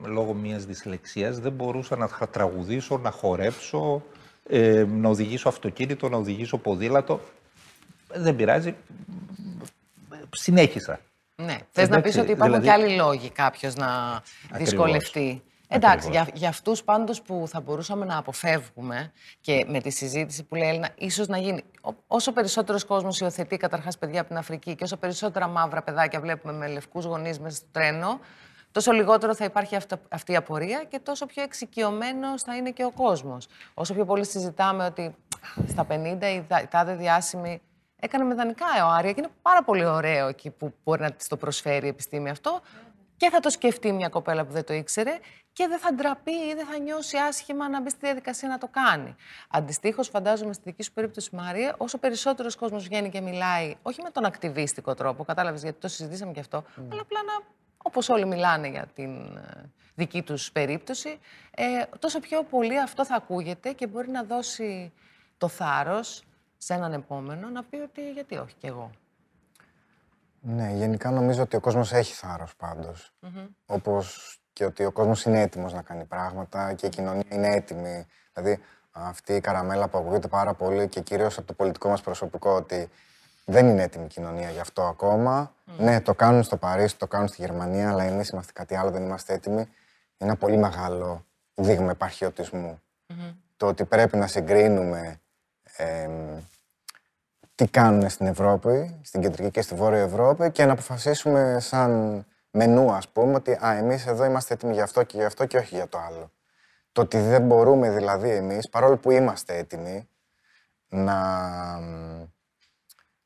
[0.04, 4.02] λόγω μιας δυσλεξίας δεν μπορούσα να τραγουδήσω, να χορέψω,
[4.48, 7.20] ε, να οδηγήσω αυτοκίνητο, να οδηγήσω ποδήλατο.
[8.14, 8.74] Δεν πειράζει.
[10.30, 11.00] Συνέχισα.
[11.36, 11.56] Ναι.
[11.70, 12.80] Θες να πεις ότι υπάρχουν δηλαδή...
[12.80, 14.58] και άλλοι λόγοι κάποιος να Ακριβώς.
[14.58, 15.42] δυσκολευτεί.
[15.68, 20.54] Εντάξει, για, για αυτούς πάντως που θα μπορούσαμε να αποφεύγουμε και με τη συζήτηση που
[20.54, 21.62] λέει Έλληνα, ίσως να γίνει.
[22.06, 26.52] Όσο περισσότερος κόσμος υιοθετεί καταρχάς παιδιά από την Αφρική και όσο περισσότερα μαύρα παιδάκια βλέπουμε
[26.52, 28.20] με λευκούς γονείς μέσα στο τρένο,
[28.72, 29.76] τόσο λιγότερο θα υπάρχει
[30.08, 33.46] αυτή η απορία και τόσο πιο εξοικειωμένος θα είναι και ο κόσμος.
[33.74, 35.14] Όσο πιο πολύ συζητάμε ότι
[35.68, 37.60] στα 50 η τάδε διάσημη
[38.00, 41.36] έκανε με δανεικά εωάρια και είναι πάρα πολύ ωραίο εκεί που μπορεί να της το
[41.36, 42.60] προσφέρει η επιστήμη αυτό.
[43.16, 45.18] και θα το σκεφτεί μια κοπέλα που δεν το ήξερε
[45.52, 48.68] και δεν θα ντραπεί ή δεν θα νιώσει άσχημα να μπει στη διαδικασία να το
[48.70, 49.14] κάνει.
[49.50, 54.10] Αντιστοίχως, φαντάζομαι στη δική σου περίπτωση, Μαρία, όσο περισσότερος κόσμος βγαίνει και μιλάει, όχι με
[54.10, 57.46] τον ακτιβίστικο τρόπο, κατάλαβες γιατί το συζητήσαμε και αυτό, αλλά απλά να,
[57.82, 61.18] όπως όλοι μιλάνε για την ε, δική τους περίπτωση,
[61.50, 61.64] ε,
[61.98, 64.92] τόσο πιο πολύ αυτό θα ακούγεται και μπορεί να δώσει
[65.38, 66.22] το θάρρος
[66.66, 68.90] σε έναν επόμενο να πει ότι γιατί όχι κι εγώ.
[70.40, 73.12] Ναι, γενικά νομίζω ότι ο κόσμος έχει θάρρος πάντως.
[73.66, 78.06] Όπως και ότι ο κόσμος είναι έτοιμος να κάνει πράγματα και η κοινωνία είναι έτοιμη.
[78.32, 82.50] Δηλαδή αυτή η καραμέλα που ακούγεται πάρα πολύ και κυρίως από το πολιτικό μας προσωπικό
[82.50, 82.90] ότι
[83.44, 85.54] δεν είναι έτοιμη η κοινωνία γι' αυτό ακόμα.
[85.78, 89.02] Ναι, το κάνουν στο Παρίσι, το κάνουν στη Γερμανία, αλλά εμείς είμαστε κάτι άλλο, δεν
[89.02, 89.60] είμαστε έτοιμοι.
[89.60, 89.68] Είναι
[90.18, 92.80] ένα πολύ μεγάλο δείγμα επαρχιωτισμού.
[93.56, 95.20] Το ότι πρέπει να συγκρίνουμε
[95.76, 96.40] εμ,
[97.56, 102.90] τι κάνουν στην Ευρώπη, στην κεντρική και στη βόρεια Ευρώπη και να αποφασίσουμε σαν μενού,
[102.90, 105.74] ας πούμε, ότι α, εμείς εδώ είμαστε έτοιμοι για αυτό και για αυτό και όχι
[105.74, 106.30] για το άλλο.
[106.92, 110.08] Το ότι δεν μπορούμε δηλαδή εμείς, παρόλο που είμαστε έτοιμοι,
[110.88, 111.14] να
[111.80, 112.24] μ,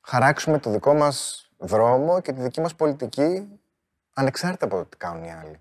[0.00, 3.60] χαράξουμε το δικό μας δρόμο και τη δική μας πολιτική
[4.14, 5.60] ανεξάρτητα από το τι κάνουν οι άλλοι.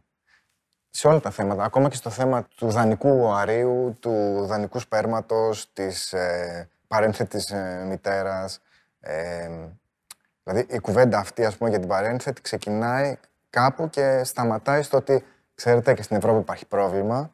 [0.89, 6.13] Σε όλα τα θέματα, ακόμα και στο θέμα του δανεικού οαρίου, του δανεικού σπέρματος, της
[6.13, 8.59] ε, παρένθετης ε, μητέρας.
[8.99, 9.49] Ε,
[10.43, 13.17] δηλαδή η κουβέντα αυτή, ας πούμε, για την παρένθετη ξεκινάει
[13.49, 15.23] κάπου και σταματάει στο ότι,
[15.55, 17.33] ξέρετε, και στην Ευρώπη υπάρχει πρόβλημα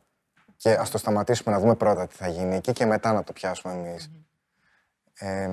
[0.58, 3.34] και ας το σταματήσουμε να δούμε πρώτα τι θα γίνει εκεί και μετά να το
[3.34, 4.12] πιάσουμε εμείς.
[5.20, 5.50] Ε,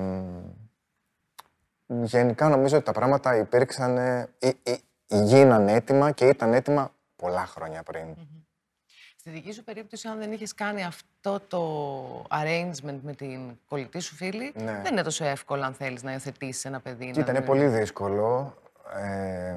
[1.87, 7.45] γενικά νομίζω ότι τα πράγματα υπήρξαν, ε, ή- ή- γίνανε έτοιμα και ήταν έτοιμα πολλά
[7.45, 8.15] χρόνια πριν.
[9.25, 11.61] Στη δική σου περίπτωση, αν δεν είχες κάνει αυτό το
[12.29, 14.79] arrangement με την κολλητή σου φίλη, Ναι.
[14.83, 17.05] δεν είναι τόσο εύκολο αν θέλεις να υιοθετήσεις ένα παιδί.
[17.05, 18.55] Και να ήταν δεν- πολύ δύσκολο.
[18.95, 19.55] Ε,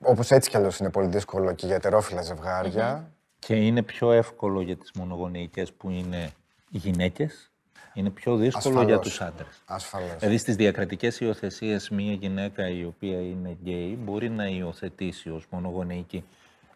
[0.00, 3.10] όπως έτσι κι αλλιώς είναι πολύ δύσκολο και για ετερόφιλα ζευγάρια.
[3.38, 6.30] Και είναι πιο εύκολο για τις μονογονεϊκές που είναι
[6.70, 7.50] γυναίκες.
[7.94, 9.06] Είναι πιο δύσκολο για Ασφαλώς.
[9.06, 9.62] τους άντρες.
[9.66, 10.16] Ασφαλώς.
[10.18, 16.24] Δηλαδή στις διακρατικές υιοθεσίες μία γυναίκα η οποία είναι γκέι μπορεί να υιοθετήσει ως μονογονεϊκή.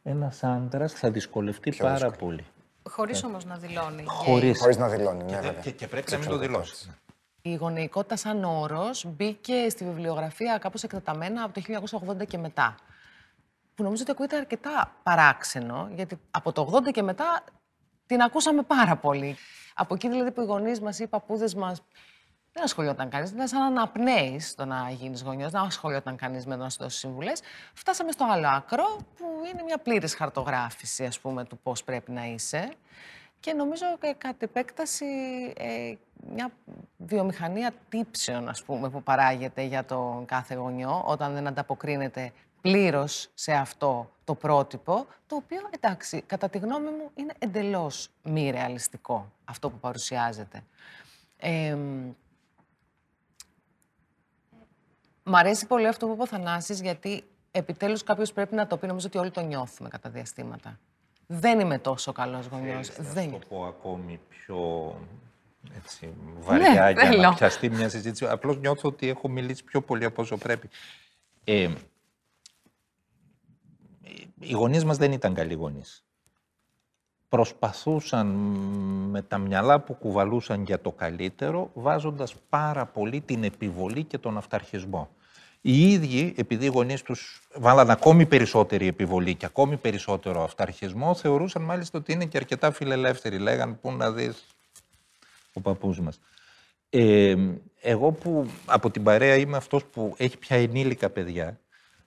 [0.07, 2.45] Ένας άντρας θα δυσκολευτεί πάρα πολύ.
[2.89, 3.97] Χωρίς όμως να δηλώνει.
[3.97, 4.07] γκέι.
[4.09, 4.59] Χωρίς.
[4.59, 5.61] Χωρίς να δηλώνει, ναι, βέβαια.
[5.63, 6.91] Και, και πρέπει να μην το δηλώσεις.
[7.43, 11.63] Η γονεϊκότητα σαν όρος μπήκε στη βιβλιογραφία κάπως εκτεταμένα από το
[12.21, 12.75] 1980 και μετά.
[13.75, 17.45] Που νομίζω ότι ακούγεται αρκετά παράξενο, γιατί από το 80 και μετά
[18.07, 19.37] την ακούσαμε πάρα πολύ.
[19.75, 21.83] Από εκεί δηλαδή που οι γονείς μας ή οι παππούδες μας
[22.55, 26.57] δεν ασχολιόταν κανείς, ήταν σαν να αναπνέεις το να γίνεις γονιός, δεν ασχολιόταν κανείς με
[26.57, 27.41] το να σου δώσει συμβουλές.
[27.73, 32.27] Φτάσαμε στο άλλο άκρο, που είναι μια πλήρης χαρτογράφηση, ας πούμε, του πώς πρέπει να
[32.27, 32.69] είσαι.
[33.41, 35.07] Και νομίζω και κατ' επέκταση
[35.57, 35.95] ε,
[36.35, 36.51] μια
[36.97, 43.53] βιομηχανία τύψεων, ας πούμε, που παράγεται για τον κάθε γονιό, όταν δεν ανταποκρίνεται πλήρως σε
[43.53, 49.71] αυτό το πρότυπο, το οποίο, εντάξει, κατά τη γνώμη μου, είναι εντελώς μη ρεαλιστικό αυτό
[49.71, 50.63] που παρουσιάζεται.
[51.37, 51.77] Ε,
[55.25, 58.87] Μ' αρέσει πολύ αυτό που είπε ο Θανάσης, γιατί επιτέλους κάποιος πρέπει να το πει,
[58.87, 60.79] νομίζω ότι όλοι το νιώθουμε κατά διαστήματα.
[61.27, 62.89] Δεν είμαι τόσο καλός γονιός.
[62.89, 63.39] Θέλεις Δεν να είμαι.
[63.39, 64.59] το πω ακόμη πιο
[65.77, 67.21] έτσι, βαριά για θέλω.
[67.23, 68.27] να πιαστεί μια συζήτηση.
[68.27, 70.69] Απλώς νιώθω ότι έχω μιλήσει πιο πολύ από όσο πρέπει.
[71.45, 71.71] Ε,
[74.41, 76.04] οι γονείς μας δεν ήταν καλοί γονείς.
[77.35, 78.27] Προσπαθούσαν
[79.11, 84.37] με τα μυαλά που κουβαλούσαν για το καλύτερο, βάζοντας πάρα πολύ την επιβολή και τον
[84.37, 85.09] αυταρχισμό.
[85.61, 91.63] Οι ίδιοι, επειδή οι γονείς τους βάλαν ακόμη περισσότερη επιβολή και ακόμη περισσότερο αυταρχισμό, θεωρούσαν
[91.63, 93.39] μάλιστα ότι είναι και αρκετά φιλελεύθεροι.
[93.39, 94.45] Λέγαν πού να δεις
[95.53, 96.21] ο παππούς μας.
[96.91, 97.35] Ε,
[97.81, 101.61] εγώ που από την παρέα είμαι αυτός που έχει πια ενήλικα παιδιά,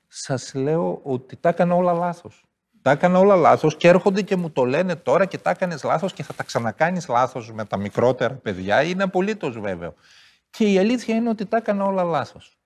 [0.08, 2.48] σας λέω ότι τα έκανα όλα λάθος.
[2.88, 6.13] Τα έκανα όλα λάθος και έρχονται και μου το λένε τώρα και τα έκανες λάθος
[6.13, 8.84] και θα τα ξανακάνεις λάθος με τα μικρότερα παιδιά.
[8.84, 9.93] Είναι απολύτως βέβαιο.
[10.50, 12.57] Και η αλήθεια είναι ότι τα έκανα όλα λάθος.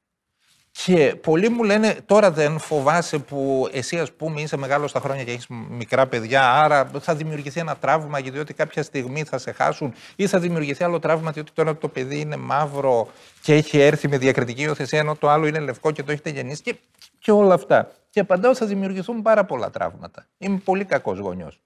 [0.71, 5.23] Και πολλοί μου λένε, τώρα δεν φοβάσαι που εσύ ας πούμε είσαι μεγάλος στα χρόνια
[5.23, 9.93] και έχεις μικρά παιδιά, άρα θα δημιουργηθεί ένα τραύμα διότι κάποια στιγμή θα σε χάσουν
[10.15, 13.09] ή θα δημιουργηθεί άλλο τραύμα διότι τώρα το παιδί είναι μαύρο
[13.41, 16.61] και έχει έρθει με διακριτική υιοθεσία ενώ το άλλο είναι λευκό και το έχετε γεννήσει
[16.61, 16.75] και,
[17.19, 17.91] και όλα αυτά.
[18.09, 20.25] Και απαντάω θα δημιουργηθούν πάρα πολλά τραύματα.
[20.37, 21.59] Είμαι πολύ κακός γονιός.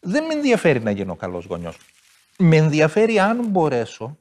[0.00, 1.76] Δεν με ενδιαφέρει να γίνω καλός γονιός.
[2.38, 4.18] Με ενδιαφέρει αν μπορέσω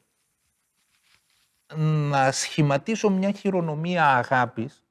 [1.76, 4.84] να σχηματίσω μια χειρονομία αγάπης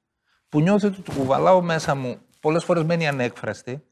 [0.48, 3.82] που νιώθω ότι του κουβαλάω μέσα μου, πολλές φορές μένει ανέκφραστη,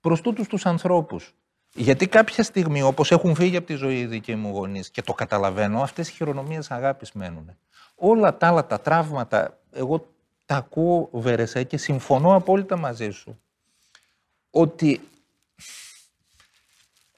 [0.00, 1.34] προς τούτους τους ανθρώπους.
[1.74, 5.12] Γιατί κάποια στιγμή, όπως έχουν φύγει από τη ζωή οι δικοί μου γονείς και το
[5.12, 7.56] καταλαβαίνω, αυτές οι χειρονομίες αγάπης μένουν.
[7.94, 10.06] Όλα τα άλλα τα τραύματα, εγώ
[10.46, 13.40] τα ακούω Βερεσέ και συμφωνώ απόλυτα μαζί σου.
[14.50, 15.00] ότι,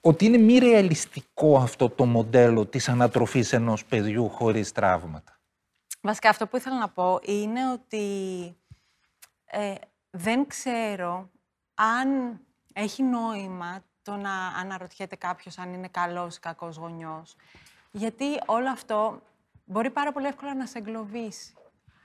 [0.06, 5.38] ότι είναι μη ρεαλιστικό αυτό το μοντέλο της ανατροφής ενός παιδιού χωρίς τραύματα.
[6.00, 8.06] Βασικά αυτό που ήθελα να πω είναι ότι
[9.44, 9.74] ε,
[10.10, 11.30] δεν ξέρω
[11.74, 12.40] αν
[12.72, 17.36] έχει νόημα το να αναρωτιέται κάποιος αν είναι καλός ή κακός γονιός.
[17.90, 19.22] Γιατί όλο αυτό
[19.64, 21.52] μπορεί πάρα πολύ εύκολα να σε εγκλωβίσει.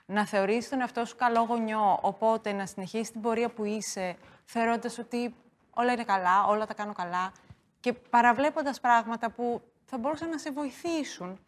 [0.06, 4.98] Να θεωρείς τον εαυτό σου καλό γονιό, οπότε να συνεχίσεις την πορεία που είσαι, θεωρώντας
[4.98, 5.34] ότι
[5.70, 7.32] όλα είναι καλά, όλα τα κάνω καλά
[7.80, 11.38] και παραβλέποντας πράγματα που θα μπορούσαν να σε βοηθήσουν.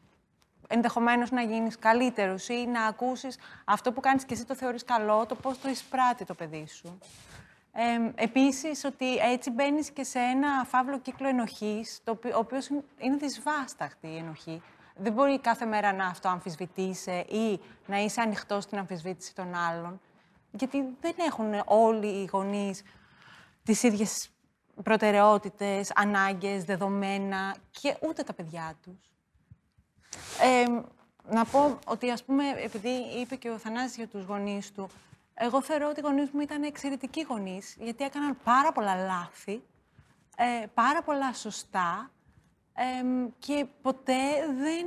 [0.68, 5.26] Ενδεχομένως να γίνεις καλύτερος ή να ακούσεις αυτό που κάνεις και εσύ το θεωρείς καλό,
[5.26, 6.98] το πώς το εισπράττει το παιδί σου.
[7.72, 12.68] Ε, επίσης, ότι έτσι μπαίνεις και σε ένα φαύλο κύκλο ενοχής, το οποίο, ο οποίος
[12.98, 14.62] είναι δυσβάσταχτη η ενοχή.
[14.96, 20.00] Δεν μπορεί κάθε μέρα να αυτό αμφισβητήσει ή να είσαι ανοιχτός στην αμφισβήτηση των άλλων.
[20.50, 22.82] Γιατί δεν έχουν όλοι οι γονείς
[23.64, 24.31] τις ίδιες
[24.82, 29.10] προτεραιότητες, ανάγκες, δεδομένα και ούτε τα παιδιά τους.
[30.40, 30.64] Ε,
[31.30, 32.90] να πω ότι, ας πούμε, επειδή
[33.20, 34.88] είπε και ο Θανάσης για τους γονείς του,
[35.34, 39.62] εγώ θεωρώ ότι οι γονείς μου ήταν εξαιρετικοί γονείς, γιατί έκαναν πάρα πολλά λάθη,
[40.36, 42.10] ε, πάρα πολλά σωστά
[43.38, 44.86] και ποτέ δεν,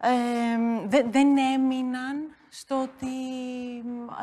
[0.00, 3.06] ε, δεν, έμειναν στο ότι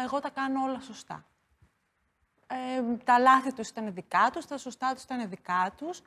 [0.04, 1.26] εγώ τα κάνω όλα σωστά.
[3.04, 6.02] Τα λάθη τους ήταν δικά τους, τα σωστά τους ήταν δικά τους.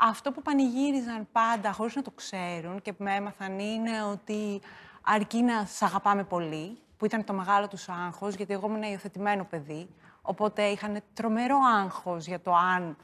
[0.00, 4.60] Αυτό που πανηγύριζαν πάντα, χωρίς να το ξέρουν και που με έμαθαν, είναι ότι
[5.02, 9.44] αρκεί να σ' αγαπάμε πολύ που ήταν το μεγάλο τους άγχος, γιατί εγώ ήμουν υιοθετημένο
[9.44, 9.88] παιδί,
[10.22, 12.96] οπότε είχαν τρομερό άγχος για το αν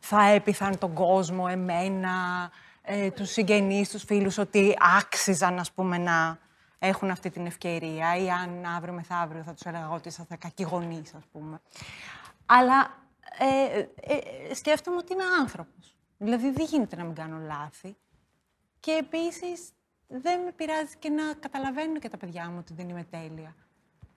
[0.00, 2.10] θα έπιθαν τον κόσμο, εμένα,
[2.82, 6.38] ε, τους συγγενείς, τους φίλους, ότι άξιζαν, ας πούμε, να
[6.84, 11.14] έχουν αυτή την ευκαιρία ή αν αύριο μεθαύριο θα τους έλεγα ότι θα κακοί γονείς,
[11.14, 11.60] ας πούμε.
[12.46, 12.98] Αλλά
[13.38, 13.86] ε,
[14.48, 15.96] ε, σκέφτομαι ότι είμαι άνθρωπος.
[16.18, 17.96] Δηλαδή, δεν γίνεται να μην κάνω λάθη.
[18.80, 19.70] Και επίσης,
[20.08, 23.54] δεν με πειράζει και να καταλαβαίνουν και τα παιδιά μου ότι δεν είμαι τέλεια.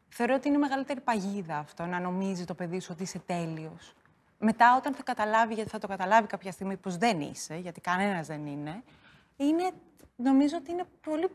[0.09, 3.93] Θεωρώ ότι είναι μεγαλύτερη παγίδα αυτό, να νομίζει το παιδί σου ότι είσαι τέλειος.
[4.39, 8.27] Μετά, όταν θα καταλάβει, γιατί θα το καταλάβει κάποια στιγμή πως δεν είσαι, γιατί κανένας
[8.27, 8.83] δεν είναι,
[9.37, 9.71] είναι
[10.15, 11.29] νομίζω ότι είναι πολύ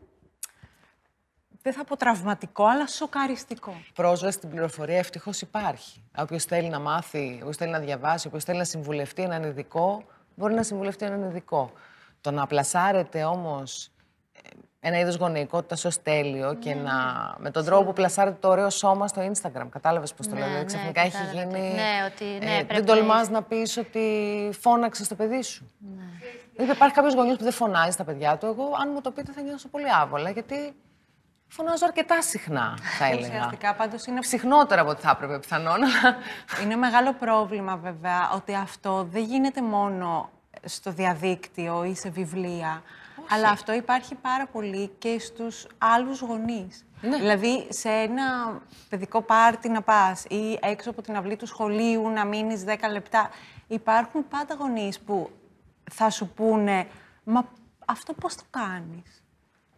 [1.61, 3.73] δεν θα πω τραυματικό, αλλά σοκαριστικό.
[3.93, 6.03] Πρόσβαση στην πληροφορία ευτυχώς υπάρχει.
[6.17, 10.03] Όποιος θέλει να μάθει, όποιος θέλει να διαβάσει, όποιος θέλει να συμβουλευτεί έναν ειδικό,
[10.35, 11.71] μπορεί να συμβουλευτεί έναν ειδικό.
[12.21, 13.91] Το να πλασάρεται όμως
[14.83, 16.81] ένα είδος γονεϊκότητας ως τέλειο και ναι.
[16.81, 16.93] να.
[17.39, 19.67] με τον τρόπο που πλασάρετε το ωραίο σώμα στο Instagram.
[19.69, 20.49] Κατάλαβες πώς το ναι, λέω.
[20.49, 21.73] Δηλαδή, ξαφνικά έχει γίνει.
[21.73, 22.45] Ναι, ότι.
[22.45, 24.05] Ναι, ε, δεν τολμάς να πεις ότι
[24.59, 25.71] φώναξες το παιδί σου.
[25.79, 26.03] Ναι.
[26.55, 28.45] Δηλαδή, υπάρχει κάποιος γονιός που δεν φωνάζει τα παιδιά του.
[28.45, 30.29] Εγώ, αν μου το πείτε, θα νιώσω πολύ άβολα.
[30.29, 30.73] Γιατί
[31.51, 33.27] φωνάζω αρκετά συχνά, θα έλεγα.
[33.27, 34.19] Ουσιαστικά, πάντως είναι.
[34.19, 35.79] Ψυχνότερα από ό,τι θα έπρεπε πιθανόν.
[36.63, 40.29] είναι μεγάλο πρόβλημα, βέβαια, ότι αυτό δεν γίνεται μόνο
[40.65, 42.83] στο διαδίκτυο ή σε βιβλία.
[43.29, 46.85] Αλλά αυτό υπάρχει πάρα πολύ και στους άλλους γονείς.
[47.01, 47.17] Ναι.
[47.17, 48.59] Δηλαδή, σε ένα
[48.89, 53.29] παιδικό πάρτι να πας ή έξω από την αυλή του σχολείου να μείνεις 10 λεπτά,
[53.67, 55.29] υπάρχουν πάντα γονείς που
[55.91, 56.87] θα σου πούνε
[57.23, 57.45] «Μα
[57.85, 59.20] αυτό πώς το κάνεις»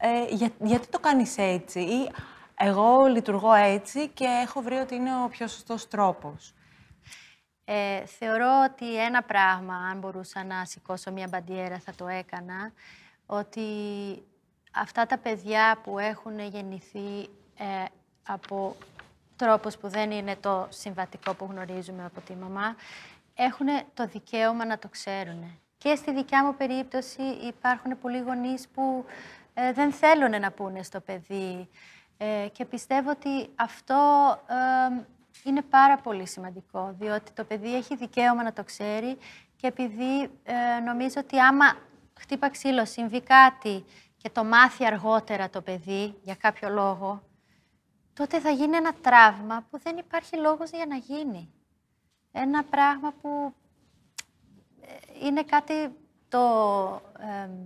[0.06, 0.26] ε,
[0.60, 2.12] «Γιατί το κάνεις έτσι» ή
[2.58, 6.54] «Εγώ λειτουργώ έτσι και έχω βρει ότι είναι ο πιο σωστός τρόπος».
[7.66, 12.72] Ε, θεωρώ ότι ένα πράγμα, αν μπορούσα να σηκώσω μια μπαντιέρα, θα το έκανα
[13.26, 13.62] ότι
[14.74, 17.86] αυτά τα παιδιά που έχουν γεννηθεί ε,
[18.28, 18.76] από
[19.36, 22.76] τρόπους που δεν είναι το συμβατικό που γνωρίζουμε από τη μαμά,
[23.34, 25.60] έχουν το δικαίωμα να το ξέρουν.
[25.78, 29.06] Και στη δικιά μου περίπτωση υπάρχουν πολλοί γονείς που
[29.54, 31.70] ε, δεν θέλουν να πούνε στο παιδί
[32.18, 33.96] ε, και πιστεύω ότι αυτό
[35.44, 39.18] είναι πάρα πολύ σημαντικό, διότι το παιδί έχει δικαίωμα να το ξέρει
[39.56, 40.30] και επειδή
[40.86, 41.66] νομίζω ότι άμα
[42.20, 43.86] χτύπα ξύλο, συμβεί κάτι
[44.18, 47.24] και το μάθει αργότερα το παιδί για κάποιο λόγο,
[48.14, 51.54] τότε θα γίνει ένα τραύμα που δεν υπάρχει λόγος για να γίνει.
[52.32, 53.54] Ένα πράγμα που
[54.82, 55.96] ε, είναι κάτι
[56.30, 56.96] το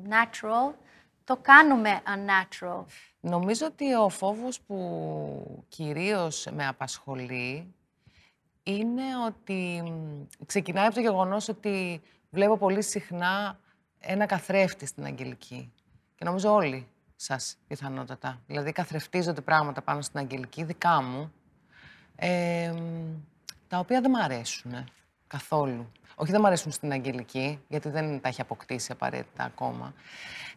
[0.09, 0.73] natural,
[1.27, 2.83] το κάνουμε unnatural.
[3.19, 7.73] Νομίζω ότι ο φόβος που κυρίως με απασχολεί
[8.63, 9.83] είναι ότι
[10.45, 13.59] ξεκινάει από το γεγονός ότι βλέπω πολύ συχνά
[13.99, 15.71] ένα καθρέφτη στην Αγγελική.
[16.15, 18.41] Και νομίζω όλοι σας πιθανότατα.
[18.47, 21.31] Δηλαδή καθρεφτίζονται πράγματα πάνω στην Αγγελική, δικά μου,
[23.67, 24.83] τα οποία δεν μ' αρέσουν
[25.27, 25.91] καθόλου.
[26.19, 29.93] Όχι, δεν μου αρέσουν στην Αγγελική, γιατί δεν τα έχει αποκτήσει απαραίτητα ακόμα.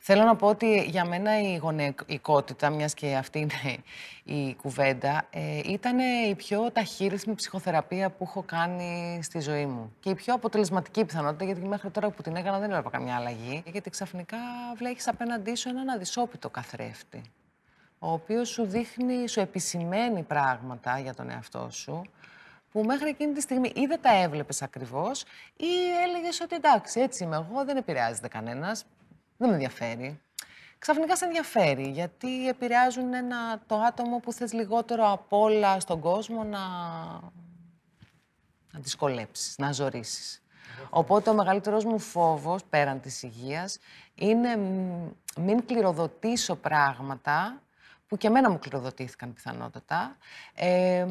[0.01, 3.77] Θέλω να πω ότι για μένα η γονεϊκότητα, μιας και αυτή είναι
[4.25, 5.99] η κουβέντα, ε, ήταν
[6.31, 9.93] η πιο ταχύρισμη ψυχοθεραπεία που έχω κάνει στη ζωή μου.
[10.01, 13.63] Και η πιο αποτελεσματική πιθανότητα, γιατί μέχρι τώρα που την έκανα δεν έβλεπα καμιά αλλαγή.
[13.67, 14.39] Γιατί ξαφνικά
[14.77, 17.23] βλέπεις απέναντί σου έναν αδυσόπιτο καθρέφτη,
[17.99, 22.03] ο οποίος σου δείχνει, σου επισημαίνει πράγματα για τον εαυτό σου,
[22.71, 25.23] που μέχρι εκείνη τη στιγμή ή δεν τα έβλεπες ακριβώς,
[25.57, 25.67] ή
[26.07, 28.85] έλεγες ότι εντάξει, έτσι είμαι εγώ, δεν επηρεάζεται κανένας,
[29.37, 30.21] δεν με ενδιαφέρει.
[30.79, 36.45] Ξαφνικά σε ενδιαφέρει, γιατί επηρεάζουν ένα, το άτομο που θες λιγότερο απ' όλα στον κόσμο
[36.45, 36.59] να,
[38.73, 40.43] να δυσκολέψεις, να ζωρίσεις.
[40.91, 43.79] Οπότε ο μεγαλύτερος μου φόβος, πέραν της υγείας,
[44.15, 44.57] είναι
[45.37, 47.63] μην κληροδοτήσω πράγματα
[48.11, 50.17] που και εμένα μου κληροδοτήθηκαν πιθανότατα,
[50.55, 51.07] ε,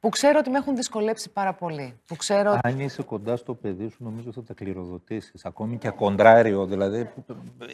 [0.00, 2.00] που ξέρω ότι με έχουν δυσκολέψει πάρα πολύ.
[2.06, 2.58] Που ξέρω...
[2.62, 5.44] Αν είσαι κοντά στο παιδί σου, νομίζω θα τα κληροδοτήσεις.
[5.44, 7.10] Ακόμη και κοντράριο, δηλαδή,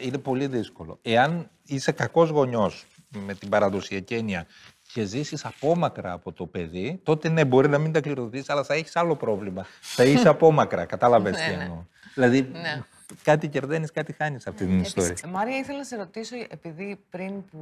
[0.01, 0.99] είναι πολύ δύσκολο.
[1.01, 2.85] Εάν είσαι κακός γονιός,
[3.25, 4.45] με την παραδοσιακή έννοια,
[4.93, 8.73] και ζήσεις απόμακρα από το παιδί, τότε ναι, μπορεί να μην τα κληροδοτήσεις, αλλά θα
[8.73, 9.65] έχεις άλλο πρόβλημα.
[9.81, 10.85] θα είσαι απόμακρα.
[10.85, 11.63] Κατάλαβες τι ναι, ναι.
[11.63, 11.85] εννοώ.
[12.13, 12.83] Δηλαδή, ναι
[13.23, 15.15] κάτι κερδαίνεις, κάτι χάνεις αυτή την ιστορία.
[15.29, 17.57] Μάρια, ήθελα να σε ρωτήσω, επειδή πριν που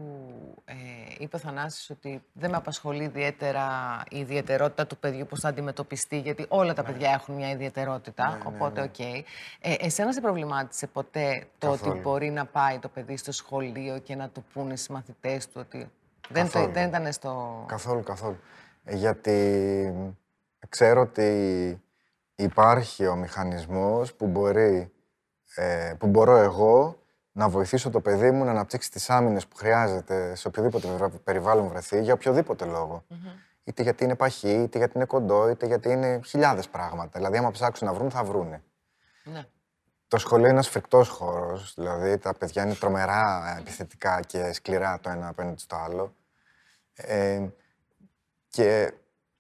[0.65, 0.73] ε,
[1.17, 3.67] είπε ο Θανάσης ότι δεν με απασχολεί ιδιαίτερα
[4.09, 6.87] η ιδιαιτερότητα του παιδιού, πώς θα αντιμετωπιστεί, γιατί όλα τα ναι.
[6.87, 8.29] παιδιά έχουν μια ιδιαιτερότητα.
[8.29, 8.93] Ναι, ναι, οπότε, ok.
[8.97, 9.21] Okay.
[9.61, 14.15] Ε, εσένα σε προβλημάτισε ποτέ το ότι μπορεί να πάει το παιδί στο σχολείο και
[14.15, 15.91] να του πούνε οι μαθητές του ότι.
[16.29, 17.63] Δεν, το, δεν ήταν στο.
[17.67, 18.37] Καθόλου, καθόλου.
[18.83, 20.13] Ε, γιατί
[20.69, 21.81] ξέρω ότι
[22.35, 24.91] υπάρχει ο μηχανισμός που μπορεί
[25.55, 26.97] ε, που μπορώ εγώ
[27.31, 30.87] να βοηθήσω το παιδί μου να αναπτύξει τις άμυνες που χρειάζεται σε οποιοδήποτε
[31.23, 33.03] περιβάλλον βρεθεί για οποιοδήποτε λόγο.
[33.63, 37.11] Είτε γιατί είναι παχύ, είτε γιατί είναι κοντό, είτε γιατί είναι χιλιάδες πράγματα.
[37.13, 38.63] Δηλαδή, άμα ψάξουν να βρουν, θα βρούνε.
[39.23, 39.45] Ναι.
[40.07, 41.73] Το σχολείο είναι ένας φρικτός χώρος.
[41.73, 46.15] Δηλαδή, τα παιδιά είναι τρομερά επιθετικά και σκληρά το ένα απέναντι στο άλλο.
[46.93, 47.47] Ε,
[48.49, 48.93] και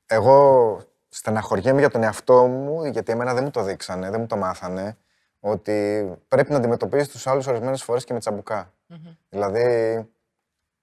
[0.05, 4.35] εγώ στεναχωριέμαι για τον εαυτό μου, γιατί εμένα δεν μου το δείξανε, δεν μου το
[4.35, 4.97] μάθανε
[5.45, 8.73] ότι πρέπει να αντιμετωπίζεις τους άλλους ορισμένες φορές και με τσαμπουκα
[9.29, 10.09] Δηλαδή,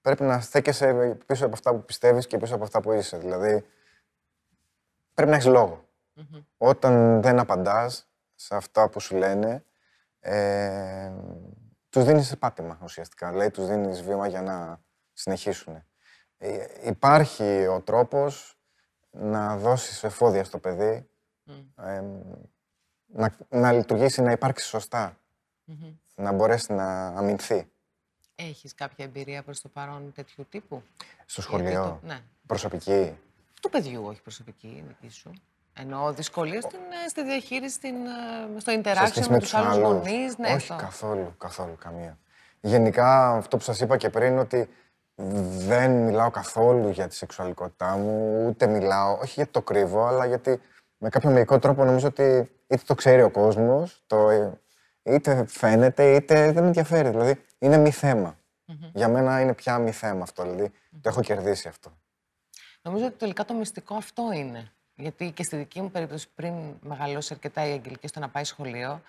[0.01, 3.17] πρέπει να στέκεσαι πίσω από αυτά που πιστεύεις και πίσω από αυτά που είσαι.
[3.17, 3.65] Δηλαδή,
[5.13, 5.85] πρέπει να έχεις λόγο.
[6.57, 9.63] Όταν δεν απαντάς σε αυτά που σου λένε,
[10.19, 11.11] ε,
[11.89, 13.29] τους δίνεις πάτημα ουσιαστικά.
[13.31, 14.81] Δηλαδή, τους δίνεις βήμα για να
[15.13, 15.83] συνεχίσουν.
[16.37, 18.59] Ε, υπάρχει ο τρόπος
[19.09, 21.09] να δώσεις εφόδια στο παιδί,
[23.13, 24.77] να, να λειτουργήσει, να υπάρξει
[26.15, 27.71] Να μπορέσει να αμυνθεί.
[28.35, 30.83] Έχεις κάποια εμπειρία προς το παρόν τέτοιου τύπου;
[31.25, 31.99] Στο σχολείο.
[32.03, 32.19] ναι.
[32.47, 33.17] Προσωπική.
[33.61, 35.31] Του παιδιού, όχι προσωπική, δική σου.
[35.73, 40.37] Ενώ δυσκολίες στην, ε, στη διαχείριση, στην, ε, στο interaction με, τους άλλους γονείς.
[40.37, 42.17] Ναι, όχι καθόλου, καθόλου, καμία.
[42.61, 44.69] Γενικά, αυτό που σας είπα και πριν, ότι
[45.67, 50.61] δεν μιλάω καθόλου για τη σεξουαλικότητά μου, ούτε μιλάω, όχι γιατί το κρύβω, αλλά γιατί
[50.97, 54.03] με κάποιο μερικό τρόπο νομίζω ότι είτε το ξέρει ο κόσμος,
[55.03, 57.09] είτε φαίνεται, είτε δεν με ενδιαφέρει.
[57.09, 58.37] Δηλαδή είναι μη θεμα
[58.93, 60.43] Για μένα είναι πια μη θέμα αυτό.
[60.43, 61.91] Δηλαδή το έχω κερδίσει αυτό.
[62.81, 64.71] Νομίζω ότι τελικά το μυστικό αυτό είναι.
[64.95, 69.01] Γιατί και στη δική μου περίπτωση, πριν μεγαλώσει αρκετά η Αγγελική στο να πάει σχολείο,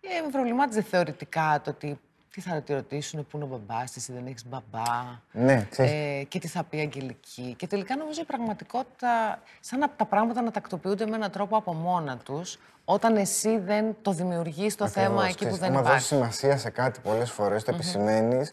[0.00, 2.00] ε, με προβλημάτιζε θεωρητικά το ότι
[2.36, 4.84] τι θα τη ρωτήσουν, πού είναι ο μπαμπάς της, δεν έχεις μπαμπά.
[5.32, 7.54] Ναι, ε, και τι θα πει η Αγγελική.
[7.58, 11.72] Και τελικά νομίζω η πραγματικότητα, σαν να, τα πράγματα να τακτοποιούνται με έναν τρόπο από
[11.74, 15.88] μόνα τους, όταν εσύ δεν το δημιουργείς το θέμα εκεί που δεν υπάρχει.
[15.88, 18.52] Αν δώσεις σημασία σε κάτι πολλές φορές, το επισημαίνεις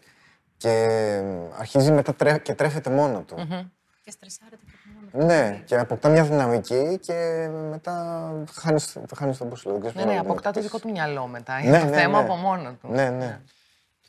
[0.56, 1.20] και
[1.58, 3.34] αρχίζει μετά και τρέφεται μόνο του.
[4.04, 8.32] Και στρεσάρεται και μόνο Ναι, και αποκτά μια δυναμική και μετά
[9.14, 9.92] χάνεις τον μπούσουλο.
[9.94, 11.58] Ναι, ναι, αποκτά το δικό του μυαλό μετά.
[11.58, 12.24] Είναι το ναι, θέμα ναι.
[12.24, 12.88] από μόνο του.
[12.88, 13.40] Ναι, ναι.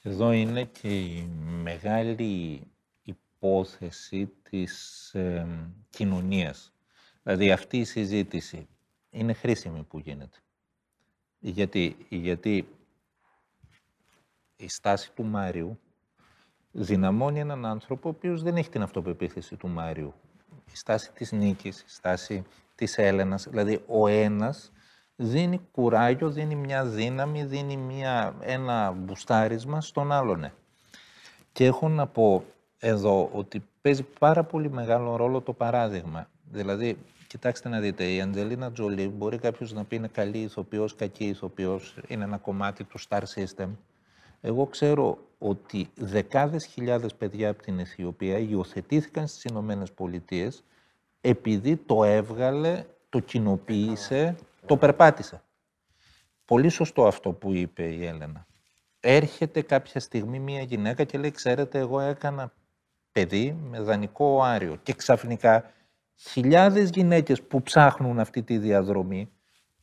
[0.07, 1.29] Εδώ είναι και η
[1.63, 2.61] μεγάλη
[3.03, 5.47] υπόθεση της ε,
[5.89, 6.73] κοινωνίας.
[7.23, 8.67] Δηλαδή αυτή η συζήτηση
[9.09, 10.37] είναι χρήσιμη που γίνεται.
[11.39, 12.67] Γιατί, γιατί
[14.55, 15.79] η στάση του Μάριου
[16.71, 20.13] δυναμώνει έναν άνθρωπο ο οποίος δεν έχει την αυτοπεποίθηση του Μάριου.
[20.73, 22.43] Η στάση της Νίκης, η στάση
[22.75, 24.71] της Έλενας, δηλαδή ο ένας
[25.15, 30.39] δίνει κουράγιο, δίνει μια δύναμη, δίνει μια, ένα μπουστάρισμα στον άλλον.
[30.39, 30.51] Ναι.
[31.51, 32.43] Και έχω να πω
[32.79, 36.29] εδώ ότι παίζει πάρα πολύ μεγάλο ρόλο το παράδειγμα.
[36.51, 36.97] Δηλαδή,
[37.27, 41.97] κοιτάξτε να δείτε, η Αντζελίνα Τζολί μπορεί κάποιος να πει είναι καλή ηθοποιός, κακή ηθοποιός,
[42.07, 43.67] είναι ένα κομμάτι του Star System.
[44.41, 50.63] Εγώ ξέρω ότι δεκάδες χιλιάδες παιδιά από την Αιθιοπία υιοθετήθηκαν στις Ηνωμένες Πολιτείες
[51.21, 54.35] επειδή το έβγαλε, το κοινοποίησε
[54.65, 55.43] το περπάτησα.
[56.45, 58.47] πολύ σωστό αυτό που είπε η Έλενα.
[58.99, 62.53] Έρχεται κάποια στιγμή μια γυναίκα και λέει, ξέρετε, εγώ έκανα
[63.11, 64.79] παιδί με δανεικό άριο.
[64.83, 65.71] Και ξαφνικά
[66.15, 69.31] χιλιάδες γυναίκες που ψάχνουν αυτή τη διαδρομή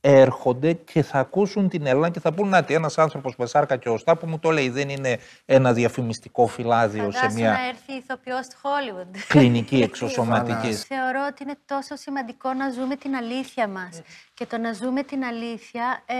[0.04, 3.76] έρχονται και θα ακούσουν την Έλληνα και θα πούν να τι ένας άνθρωπος με σάρκα
[3.76, 7.66] και οστά που μου το λέει δεν είναι ένα διαφημιστικό φυλάδιο σε Φαντάσου μια να
[7.68, 9.16] έρθει ηθοποιός του Hollywood.
[9.28, 10.84] κλινική εξωσωματικής.
[10.84, 14.02] Θεωρώ ότι είναι τόσο σημαντικό να ζούμε την αλήθεια μας.
[14.34, 16.14] Και το να ζούμε την αλήθεια, ε,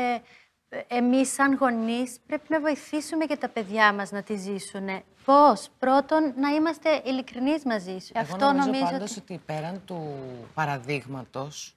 [0.87, 4.89] εμείς σαν γονείς πρέπει να βοηθήσουμε και τα παιδιά μας να τη ζήσουν.
[5.25, 8.13] Πώς; Πρώτον, να είμαστε ειλικρινείς μαζί σου.
[8.15, 9.41] Εγώ νομίζω, πάντως ότι...
[9.47, 10.15] πέραν του
[10.55, 11.77] παραδείγματος,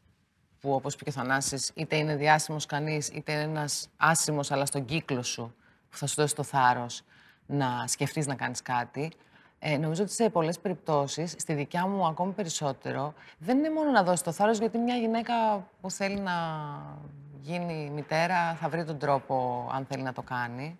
[0.66, 4.66] που όπως είπε και ο Θανάσης, είτε είναι διάσημος κανείς, είτε είναι ένας άσημος, αλλά
[4.66, 5.56] στον κύκλο σου,
[5.90, 7.02] που θα σου δώσει το θάρρος
[7.46, 9.12] να σκεφτείς να κάνεις κάτι,
[9.60, 14.04] ε, νομίζω ότι σε πολλές περιπτώσεις, στη δικιά μου ακόμη περισσότερο, δεν είναι μόνο να
[14.04, 15.34] δώσεις το θάρρος, γιατί μια γυναίκα
[15.82, 16.34] που θέλει να
[17.42, 20.80] γίνει μητέρα θα βρει τον τρόπο αν θέλει να το κάνει.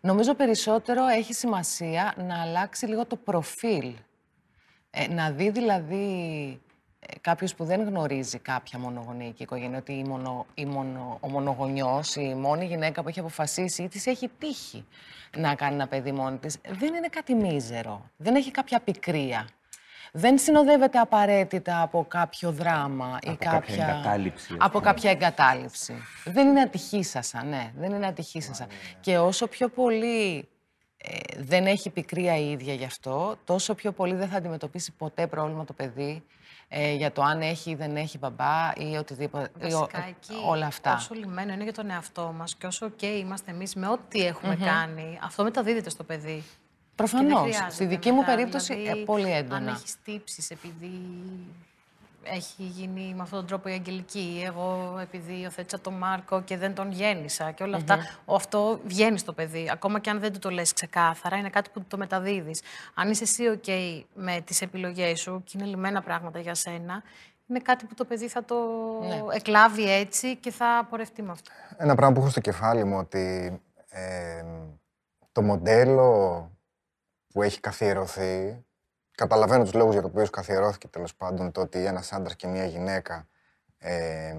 [0.00, 3.94] Νομίζω περισσότερο έχει σημασία να αλλάξει λίγο το προφίλ.
[4.90, 6.60] Ε, να δει δηλαδή
[7.06, 12.16] ε, κάποιος που δεν γνωρίζει κάποια μονογονεϊκή οικογένεια, ότι η μονο, η μονο, ο μονογονιός,
[12.16, 14.86] η μόνη γυναίκα που έχει αποφασίσει ή της έχει τύχει
[15.36, 18.10] να κάνει ένα παιδί μόνη της, δεν είναι κάτι μίζερο.
[18.16, 19.48] Δεν έχει κάποια πικρία
[20.14, 23.60] δεν συνοδεύεται απαραίτητα από κάποιο δράμα ή Από κάποια...
[23.60, 24.84] κάποια εγκατάλειψη, ας Από πούμε.
[24.92, 25.94] κάποια εγκατάλειψη.
[26.24, 27.72] δεν είναι ατυχήσασα, ναι.
[27.78, 28.66] Δεν είναι ατυχήσασα.
[29.00, 30.48] Και όσο πιο πολύ
[30.96, 35.26] ε, δεν έχει πικρία η ίδια γι' αυτό, τόσο πιο πολύ δεν θα αντιμετωπίσει ποτέ
[35.26, 36.22] πρόβλημα το παιδί
[36.74, 39.50] ε, για το αν έχει ή δεν έχει μπαμπά ή οτιδήποτε.
[39.68, 40.94] ή ο- Βασικά εκεί, όλα αυτά.
[40.94, 44.56] όσο λυμμένο είναι για τον εαυτό μας και όσο ok είμαστε εμείς με ό,τι έχουμε
[44.56, 46.44] κάνει, αυτό μεταδίδεται στο παιδί.
[46.94, 47.40] Και δεν Προφανώς.
[47.40, 49.56] χρειάζεται Στη δική μου μετά, περίπτωση, δηλαδή, ε, πολύ έντονα.
[49.56, 50.90] Αν έχεις τύψεις επειδή
[52.24, 56.74] έχει γίνει με αυτόν τον τρόπο η Αγγελική, εγώ επειδή υιοθέτησα τον Μάρκο και δεν
[56.74, 59.68] τον γέννησα και όλα αυτά, ο- αυτό βγαίνει στο παιδί.
[59.72, 62.60] Ακόμα και αν δεν του το λες ξεκάθαρα, είναι κάτι που το μεταδίδεις.
[62.94, 63.70] Αν είσαι εσύ ok
[64.14, 67.02] με τις επιλογές σου και είναι λυμμένα πράγματα για σένα,
[67.46, 68.56] είναι κάτι που το παιδί θα το
[69.08, 69.22] Ναι.
[69.34, 71.50] εκλάβει έτσι και θα πορευτεί με αυτό.
[71.76, 74.44] Ένα πράγμα που έχω στο κεφάλι μου ότι ε,
[75.32, 76.50] το μοντέλο
[77.32, 78.64] που έχει καθιερωθεί,
[79.14, 82.64] καταλαβαίνω τους λόγους για τους οποίους καθιερώθηκε τέλος πάντων το ότι ένας άντρας και μια
[82.64, 83.28] γυναίκα
[83.78, 84.38] ε,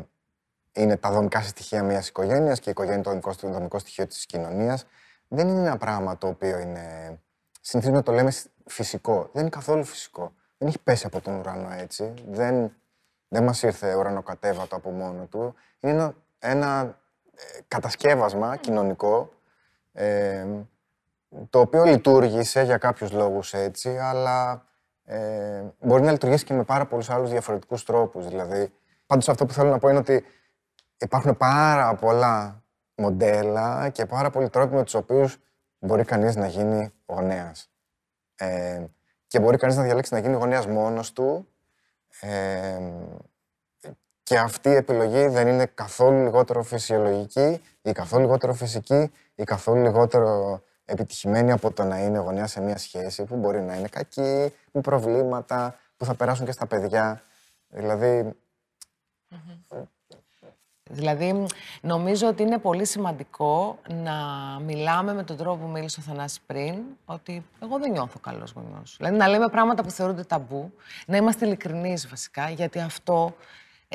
[0.73, 4.07] είναι τα δομικά στοιχεία μιας οικογένειας και η οικογένεια είναι το δομικό, το δομικό στοιχείο
[4.07, 4.85] της κοινωνίας,
[5.27, 7.17] δεν είναι ένα πράγμα το οποίο είναι...
[7.61, 8.31] Συνηθίζουμε να το λέμε
[8.65, 9.29] φυσικό.
[9.31, 10.33] Δεν είναι καθόλου φυσικό.
[10.57, 12.13] Δεν έχει πέσει από τον ουρανό έτσι.
[12.27, 12.73] Δεν,
[13.27, 15.55] δεν μας ήρθε ουρανοκατέβατο από μόνο του.
[15.79, 16.99] Είναι ένα, ένα
[17.35, 19.33] ε, κατασκεύασμα κοινωνικό
[19.91, 20.45] ε,
[21.49, 24.65] το οποίο λειτουργήσε για κάποιους λόγους έτσι, αλλά
[25.03, 28.27] ε, μπορεί να λειτουργήσει και με πάρα πολλούς άλλους διαφορετικούς τρόπους.
[28.27, 28.73] Δηλαδή,
[29.05, 30.25] πάντως αυτό που θέλω να πω είναι ότι
[30.97, 32.63] υπάρχουν πάρα πολλά
[32.95, 35.37] μοντέλα και πάρα πολλοί τρόποι με τους οποίους
[35.79, 37.69] μπορεί κανείς να γίνει γονέας.
[38.35, 38.85] Ε,
[39.27, 41.47] και μπορεί κανείς να διαλέξει να γίνει γονέας μόνος του
[42.19, 42.79] ε,
[44.23, 49.81] και αυτή η επιλογή δεν είναι καθόλου λιγότερο φυσιολογική ή καθόλου λιγότερο φυσική ή καθόλου
[49.81, 54.53] λιγότερο επιτυχημένη από το να είναι γονέα σε μια σχέση που μπορεί να είναι κακή,
[54.71, 57.21] με προβλήματα, που θα περάσουν και στα παιδιά.
[57.67, 58.35] Δηλαδή,
[60.89, 61.45] Δηλαδή,
[61.81, 64.13] νομίζω ότι είναι πολύ σημαντικό να
[64.65, 66.75] μιλάμε με τον τρόπο που μίλησε ο Θανάσης πριν,
[67.05, 68.95] ότι εγώ δεν νιώθω καλός γονιός.
[68.97, 70.73] Δηλαδή, να λέμε πράγματα που θεωρούνται ταμπού,
[71.05, 73.35] να είμαστε ειλικρινείς βασικά, γιατί αυτό,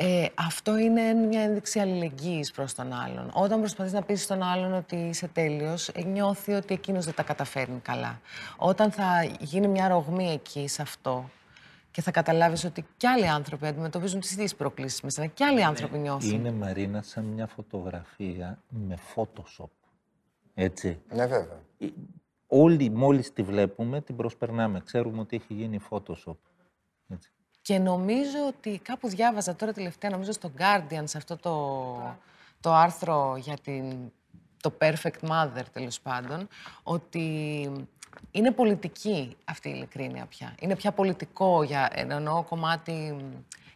[0.01, 3.31] ε, αυτό είναι μια ένδειξη αλληλεγγύης προς τον άλλον.
[3.33, 7.23] Όταν προσπαθείς να πείσεις τον άλλον ότι είσαι τέλειος, ε, νιώθει ότι εκείνος δεν τα
[7.23, 8.21] καταφέρνει καλά.
[8.57, 11.29] Όταν θα γίνει μια ρογμή εκεί σε αυτό,
[11.91, 15.63] και θα καταλάβεις ότι κι άλλοι άνθρωποι αντιμετωπίζουν τις ίδιες προκλήσεις με σένα, κι άλλοι
[15.63, 16.31] άνθρωποι νιώθουν.
[16.31, 19.69] Είναι Μαρίνα σαν μια φωτογραφία με Photoshop.
[20.53, 20.99] Έτσι.
[21.13, 21.59] ναι βέβαια.
[21.77, 21.87] Ε,
[22.47, 24.81] Όλοι μόλις τη βλέπουμε την προσπερνάμε.
[24.85, 26.35] Ξέρουμε ότι έχει γίνει Photoshop.
[27.69, 27.83] Έτσι.
[27.83, 32.15] Και νομίζω ότι κάπου διάβαζα τώρα τελευταία, νομίζω στο Guardian, σε αυτό το,
[32.61, 34.11] το άρθρο για την,
[34.61, 36.47] το Perfect Mother, τέλος πάντων,
[36.83, 37.25] ότι
[38.31, 40.55] είναι πολιτική αυτή η ειλικρίνεια πια.
[40.59, 43.15] Είναι πια πολιτικό, για, εννοώ κομμάτι,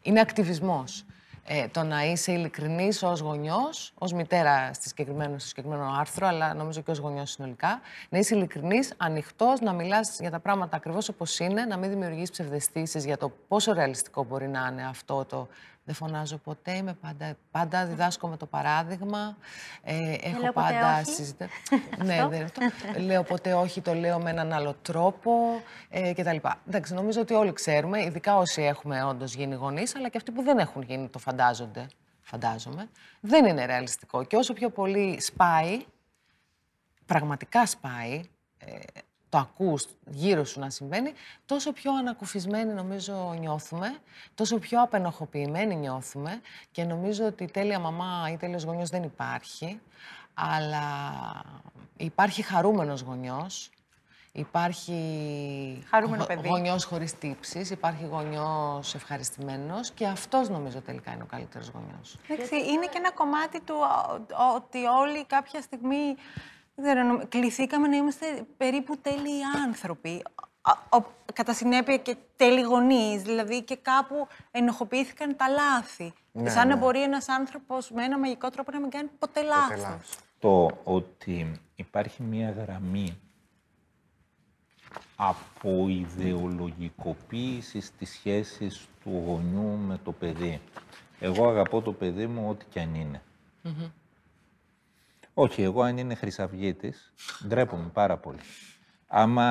[0.02, 1.06] είναι ακτιβισμός.
[1.46, 6.54] Ε, το να είσαι ειλικρινής ως γονιός, ως μητέρα στη συγκεκριμένο, στο συγκεκριμένο άρθρο, αλλά
[6.54, 11.10] νομίζω και ως γονιός συνολικά, να είσαι ειλικρινής, ανοιχτός, να μιλάς για τα πράγματα ακριβώς
[11.10, 15.48] όπως είναι, να μην δημιουργείς ψευδεστήσεις για το πόσο ρεαλιστικό μπορεί να είναι αυτό το
[15.84, 19.38] «δεν φωνάζω ποτέ, είμαι πάντα, πάντα διδάσκω με το παράδειγμα,
[19.84, 21.12] ε, έχω λέω ποτέ πάντα όχι».
[21.12, 21.48] συζητά...
[22.06, 22.62] ναι, δεν αυτό.
[23.00, 26.38] λέω ποτέ όχι, το λέω με έναν άλλο τρόπο ε, κτλ.
[26.68, 30.42] Εντάξει, νομίζω ότι όλοι ξέρουμε, ειδικά όσοι έχουμε όντως γίνει γονείς, αλλά και αυτοί που
[30.44, 31.88] δεν έχουν γίνει το φαντάζονται.
[32.22, 32.90] φαντάζομαι.
[33.20, 34.24] Δεν είναι ρεαλιστικό.
[34.24, 35.86] Και όσο πιο πολύ σπάει,
[37.06, 38.22] πραγματικά σπάει,
[38.58, 38.80] ε,
[39.34, 41.14] το ακούς γύρω σου να συμβαίνει,
[41.46, 43.98] τόσο πιο ανακουφισμένοι νομίζω νιώθουμε,
[44.36, 49.80] τόσο πιο απενοχοποιημένοι νιώθουμε και νομίζω ότι τέλεια μαμά ή τέλειος γονιός δεν υπάρχει,
[50.34, 50.72] αλλά
[51.98, 53.70] υπάρχει χαρούμενος γονιός,
[54.32, 54.94] υπάρχει
[55.90, 56.48] Χαρούμενο παιδί.
[56.48, 62.18] γονιός χωρίς τύψεις, υπάρχει γονιός ευχαριστημένος και αυτός νομίζω τελικά είναι ο καλύτερος γονιός.
[62.28, 66.16] Εντάξει, είναι και ένα κομμάτι του α, ο- ότι όλοι κάποια στιγμή
[66.76, 70.24] δεν ξέρω, νομ- κληθήκαμε να είμαστε περίπου τέλειοι άνθρωποι.
[70.62, 76.14] Α, ο- κατά συνέπεια και τέλειοι γονείς, δηλαδή και κάπου ενοχοποιήθηκαν τα λάθη.
[76.32, 76.80] Ναι, Σαν να ναι.
[76.82, 79.82] μπορεί ένας άνθρωπος με ένα μαγικό τρόπο να μην κάνει ποτέ λάθος.
[79.82, 80.18] λάθος.
[80.40, 83.18] Το ότι υπάρχει μία γραμμή
[85.16, 90.62] από ιδεολογικοποίησης στις σχέσεις του γονιού με το παιδί.
[91.20, 93.22] Εγώ αγαπώ το παιδί μου ό,τι κι αν είναι.
[95.34, 97.14] Όχι, εγώ αν είναι χρυσαυγίτης,
[97.48, 98.40] ντρέπομαι πάρα πολύ.
[99.08, 99.48] Άμα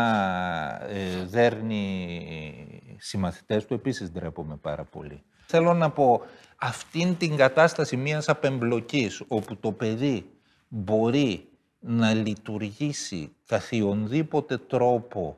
[0.88, 5.22] ε, δέρνει συμμαθητές του, επίσης ντρέπομαι πάρα πολύ.
[5.46, 6.20] Θέλω να πω,
[6.56, 10.30] αυτήν την κατάσταση μιας απεμπλοκής, όπου το παιδί
[10.68, 15.36] μπορεί να λειτουργήσει καθιονδήποτε τρόπο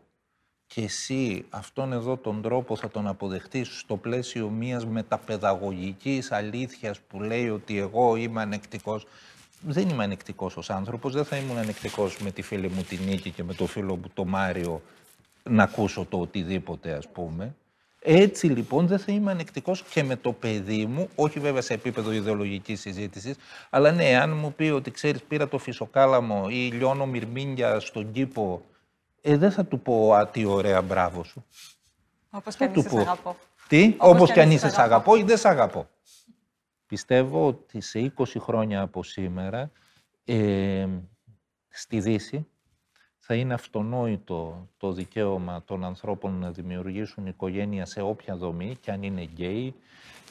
[0.67, 7.21] και εσύ αυτόν εδώ τον τρόπο θα τον αποδεχτείς στο πλαίσιο μιας μεταπαιδαγωγικής αλήθειας που
[7.21, 9.07] λέει ότι εγώ είμαι ανεκτικός.
[9.67, 13.31] Δεν είμαι ανεκτικός ως άνθρωπος, δεν θα ήμουν ανεκτικός με τη φίλη μου την Νίκη
[13.31, 14.83] και με το φίλο μου το Μάριο
[15.43, 17.55] να ακούσω το οτιδήποτε ας πούμε.
[18.07, 22.13] Έτσι λοιπόν δεν θα είμαι ανεκτικός και με το παιδί μου, όχι βέβαια σε επίπεδο
[22.13, 23.37] ιδεολογικής συζήτησης,
[23.71, 28.63] αλλά ναι, αν μου πει ότι ξέρεις πήρα το φυσοκάλαμο ή λιώνω μυρμήγκια στον κήπο,
[29.21, 31.45] ε, δεν θα του πω «Α, τι ωραία, μπράβο σου».
[32.31, 32.99] Όπως Θα και αν του είσαι, σ' πω.
[33.01, 33.37] αγαπώ.
[33.69, 35.45] Τι, Όπως όπως κι κι αν αν είσαι, είσαι σ' σ' αγαπώ ή δεν σ'
[35.45, 35.89] αγαπώ.
[36.95, 39.71] Πιστεύω ότι σε 20 χρόνια από σήμερα
[40.25, 40.87] ε,
[41.69, 42.47] στη Δύση
[43.19, 49.03] θα είναι αυτονόητο το δικαίωμα των ανθρώπων να δημιουργήσουν οικογένεια σε όποια δομή, και αν
[49.03, 49.75] είναι γκέι,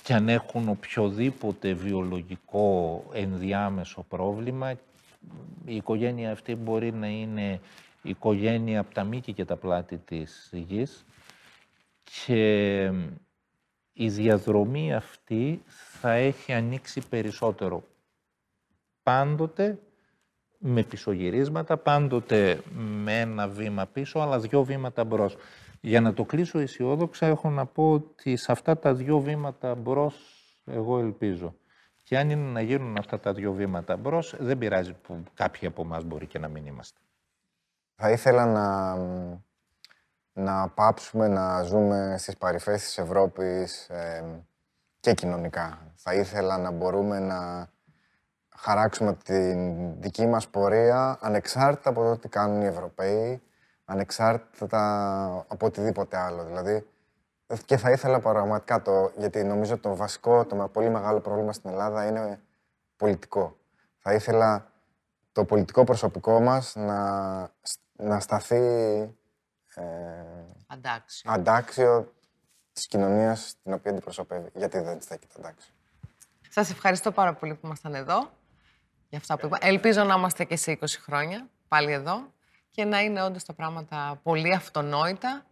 [0.04, 4.72] και αν έχουν οποιοδήποτε βιολογικό ενδιάμεσο πρόβλημα.
[5.66, 7.60] Η οικογένεια αυτή μπορεί να είναι
[8.02, 11.06] οικογένεια από τα μήκη και τα πλάτη της γης
[12.04, 12.92] και
[13.94, 17.84] η διαδρομή αυτή θα έχει ανοίξει περισσότερο.
[19.04, 19.80] Πάντοτε
[20.58, 25.38] με πισωγυρίσματα, πάντοτε με ένα βήμα πίσω, αλλά δυο βήματα μπρος.
[25.82, 30.16] Για να το κλείσω αισιόδοξα, έχω να πω ότι σε αυτά τα δυο βήματα μπρος,
[30.66, 31.56] εγώ ελπίζω.
[32.04, 35.82] Και αν είναι να γίνουν αυτά τα δυο βήματα μπρος, δεν πειράζει που κάποιοι από
[35.82, 37.00] εμάς μπορεί και να μην είμαστε.
[37.96, 38.96] Θα ήθελα να,
[40.34, 44.24] να πάψουμε να ζούμε στις παρυφές της Ευρώπης ε,
[45.00, 45.78] και κοινωνικά.
[45.96, 47.70] Θα ήθελα να μπορούμε να
[48.56, 53.42] χαράξουμε την δική μας πορεία ανεξάρτητα από το τι κάνουν οι Ευρωπαίοι,
[53.86, 56.44] ανεξάρτητα από οτιδήποτε άλλο.
[56.44, 56.88] Δηλαδή,
[57.66, 61.70] και θα ήθελα πραγματικά το, γιατί νομίζω το βασικό, το με- πολύ μεγάλο πρόβλημα στην
[61.70, 62.40] Ελλάδα είναι
[62.98, 63.58] πολιτικό.
[63.98, 64.72] Θα ήθελα
[65.32, 67.02] το πολιτικό προσωπικό μας να,
[67.96, 68.62] να σταθεί
[69.76, 69.84] ε,
[70.68, 71.32] Αντάξιο.
[71.32, 72.14] αντάξιο
[72.74, 74.50] της κοινωνίας την οποία αντιπροσωπεύει.
[74.56, 75.74] Γιατί δεν στέκεται αντάξιο.
[76.50, 78.32] Σας ευχαριστώ πάρα πολύ που ήμασταν εδώ.
[79.10, 79.58] Για αυτά που είπα.
[79.62, 82.32] Ελπίζω να είμαστε και σε 20 χρόνια πάλι εδώ
[82.72, 85.46] και να είναι όντως τα πράγματα πολύ αυτονόητα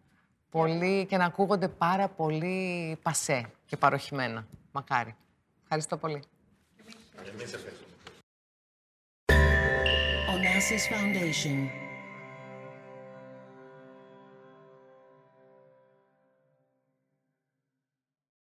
[0.51, 4.47] πολύ, και να ακούγονται πάρα πολύ πασέ και παροχημένα.
[4.71, 5.15] Μακάρι.
[5.63, 6.23] Ευχαριστώ πολύ.
[10.33, 11.90] Onassis Foundation.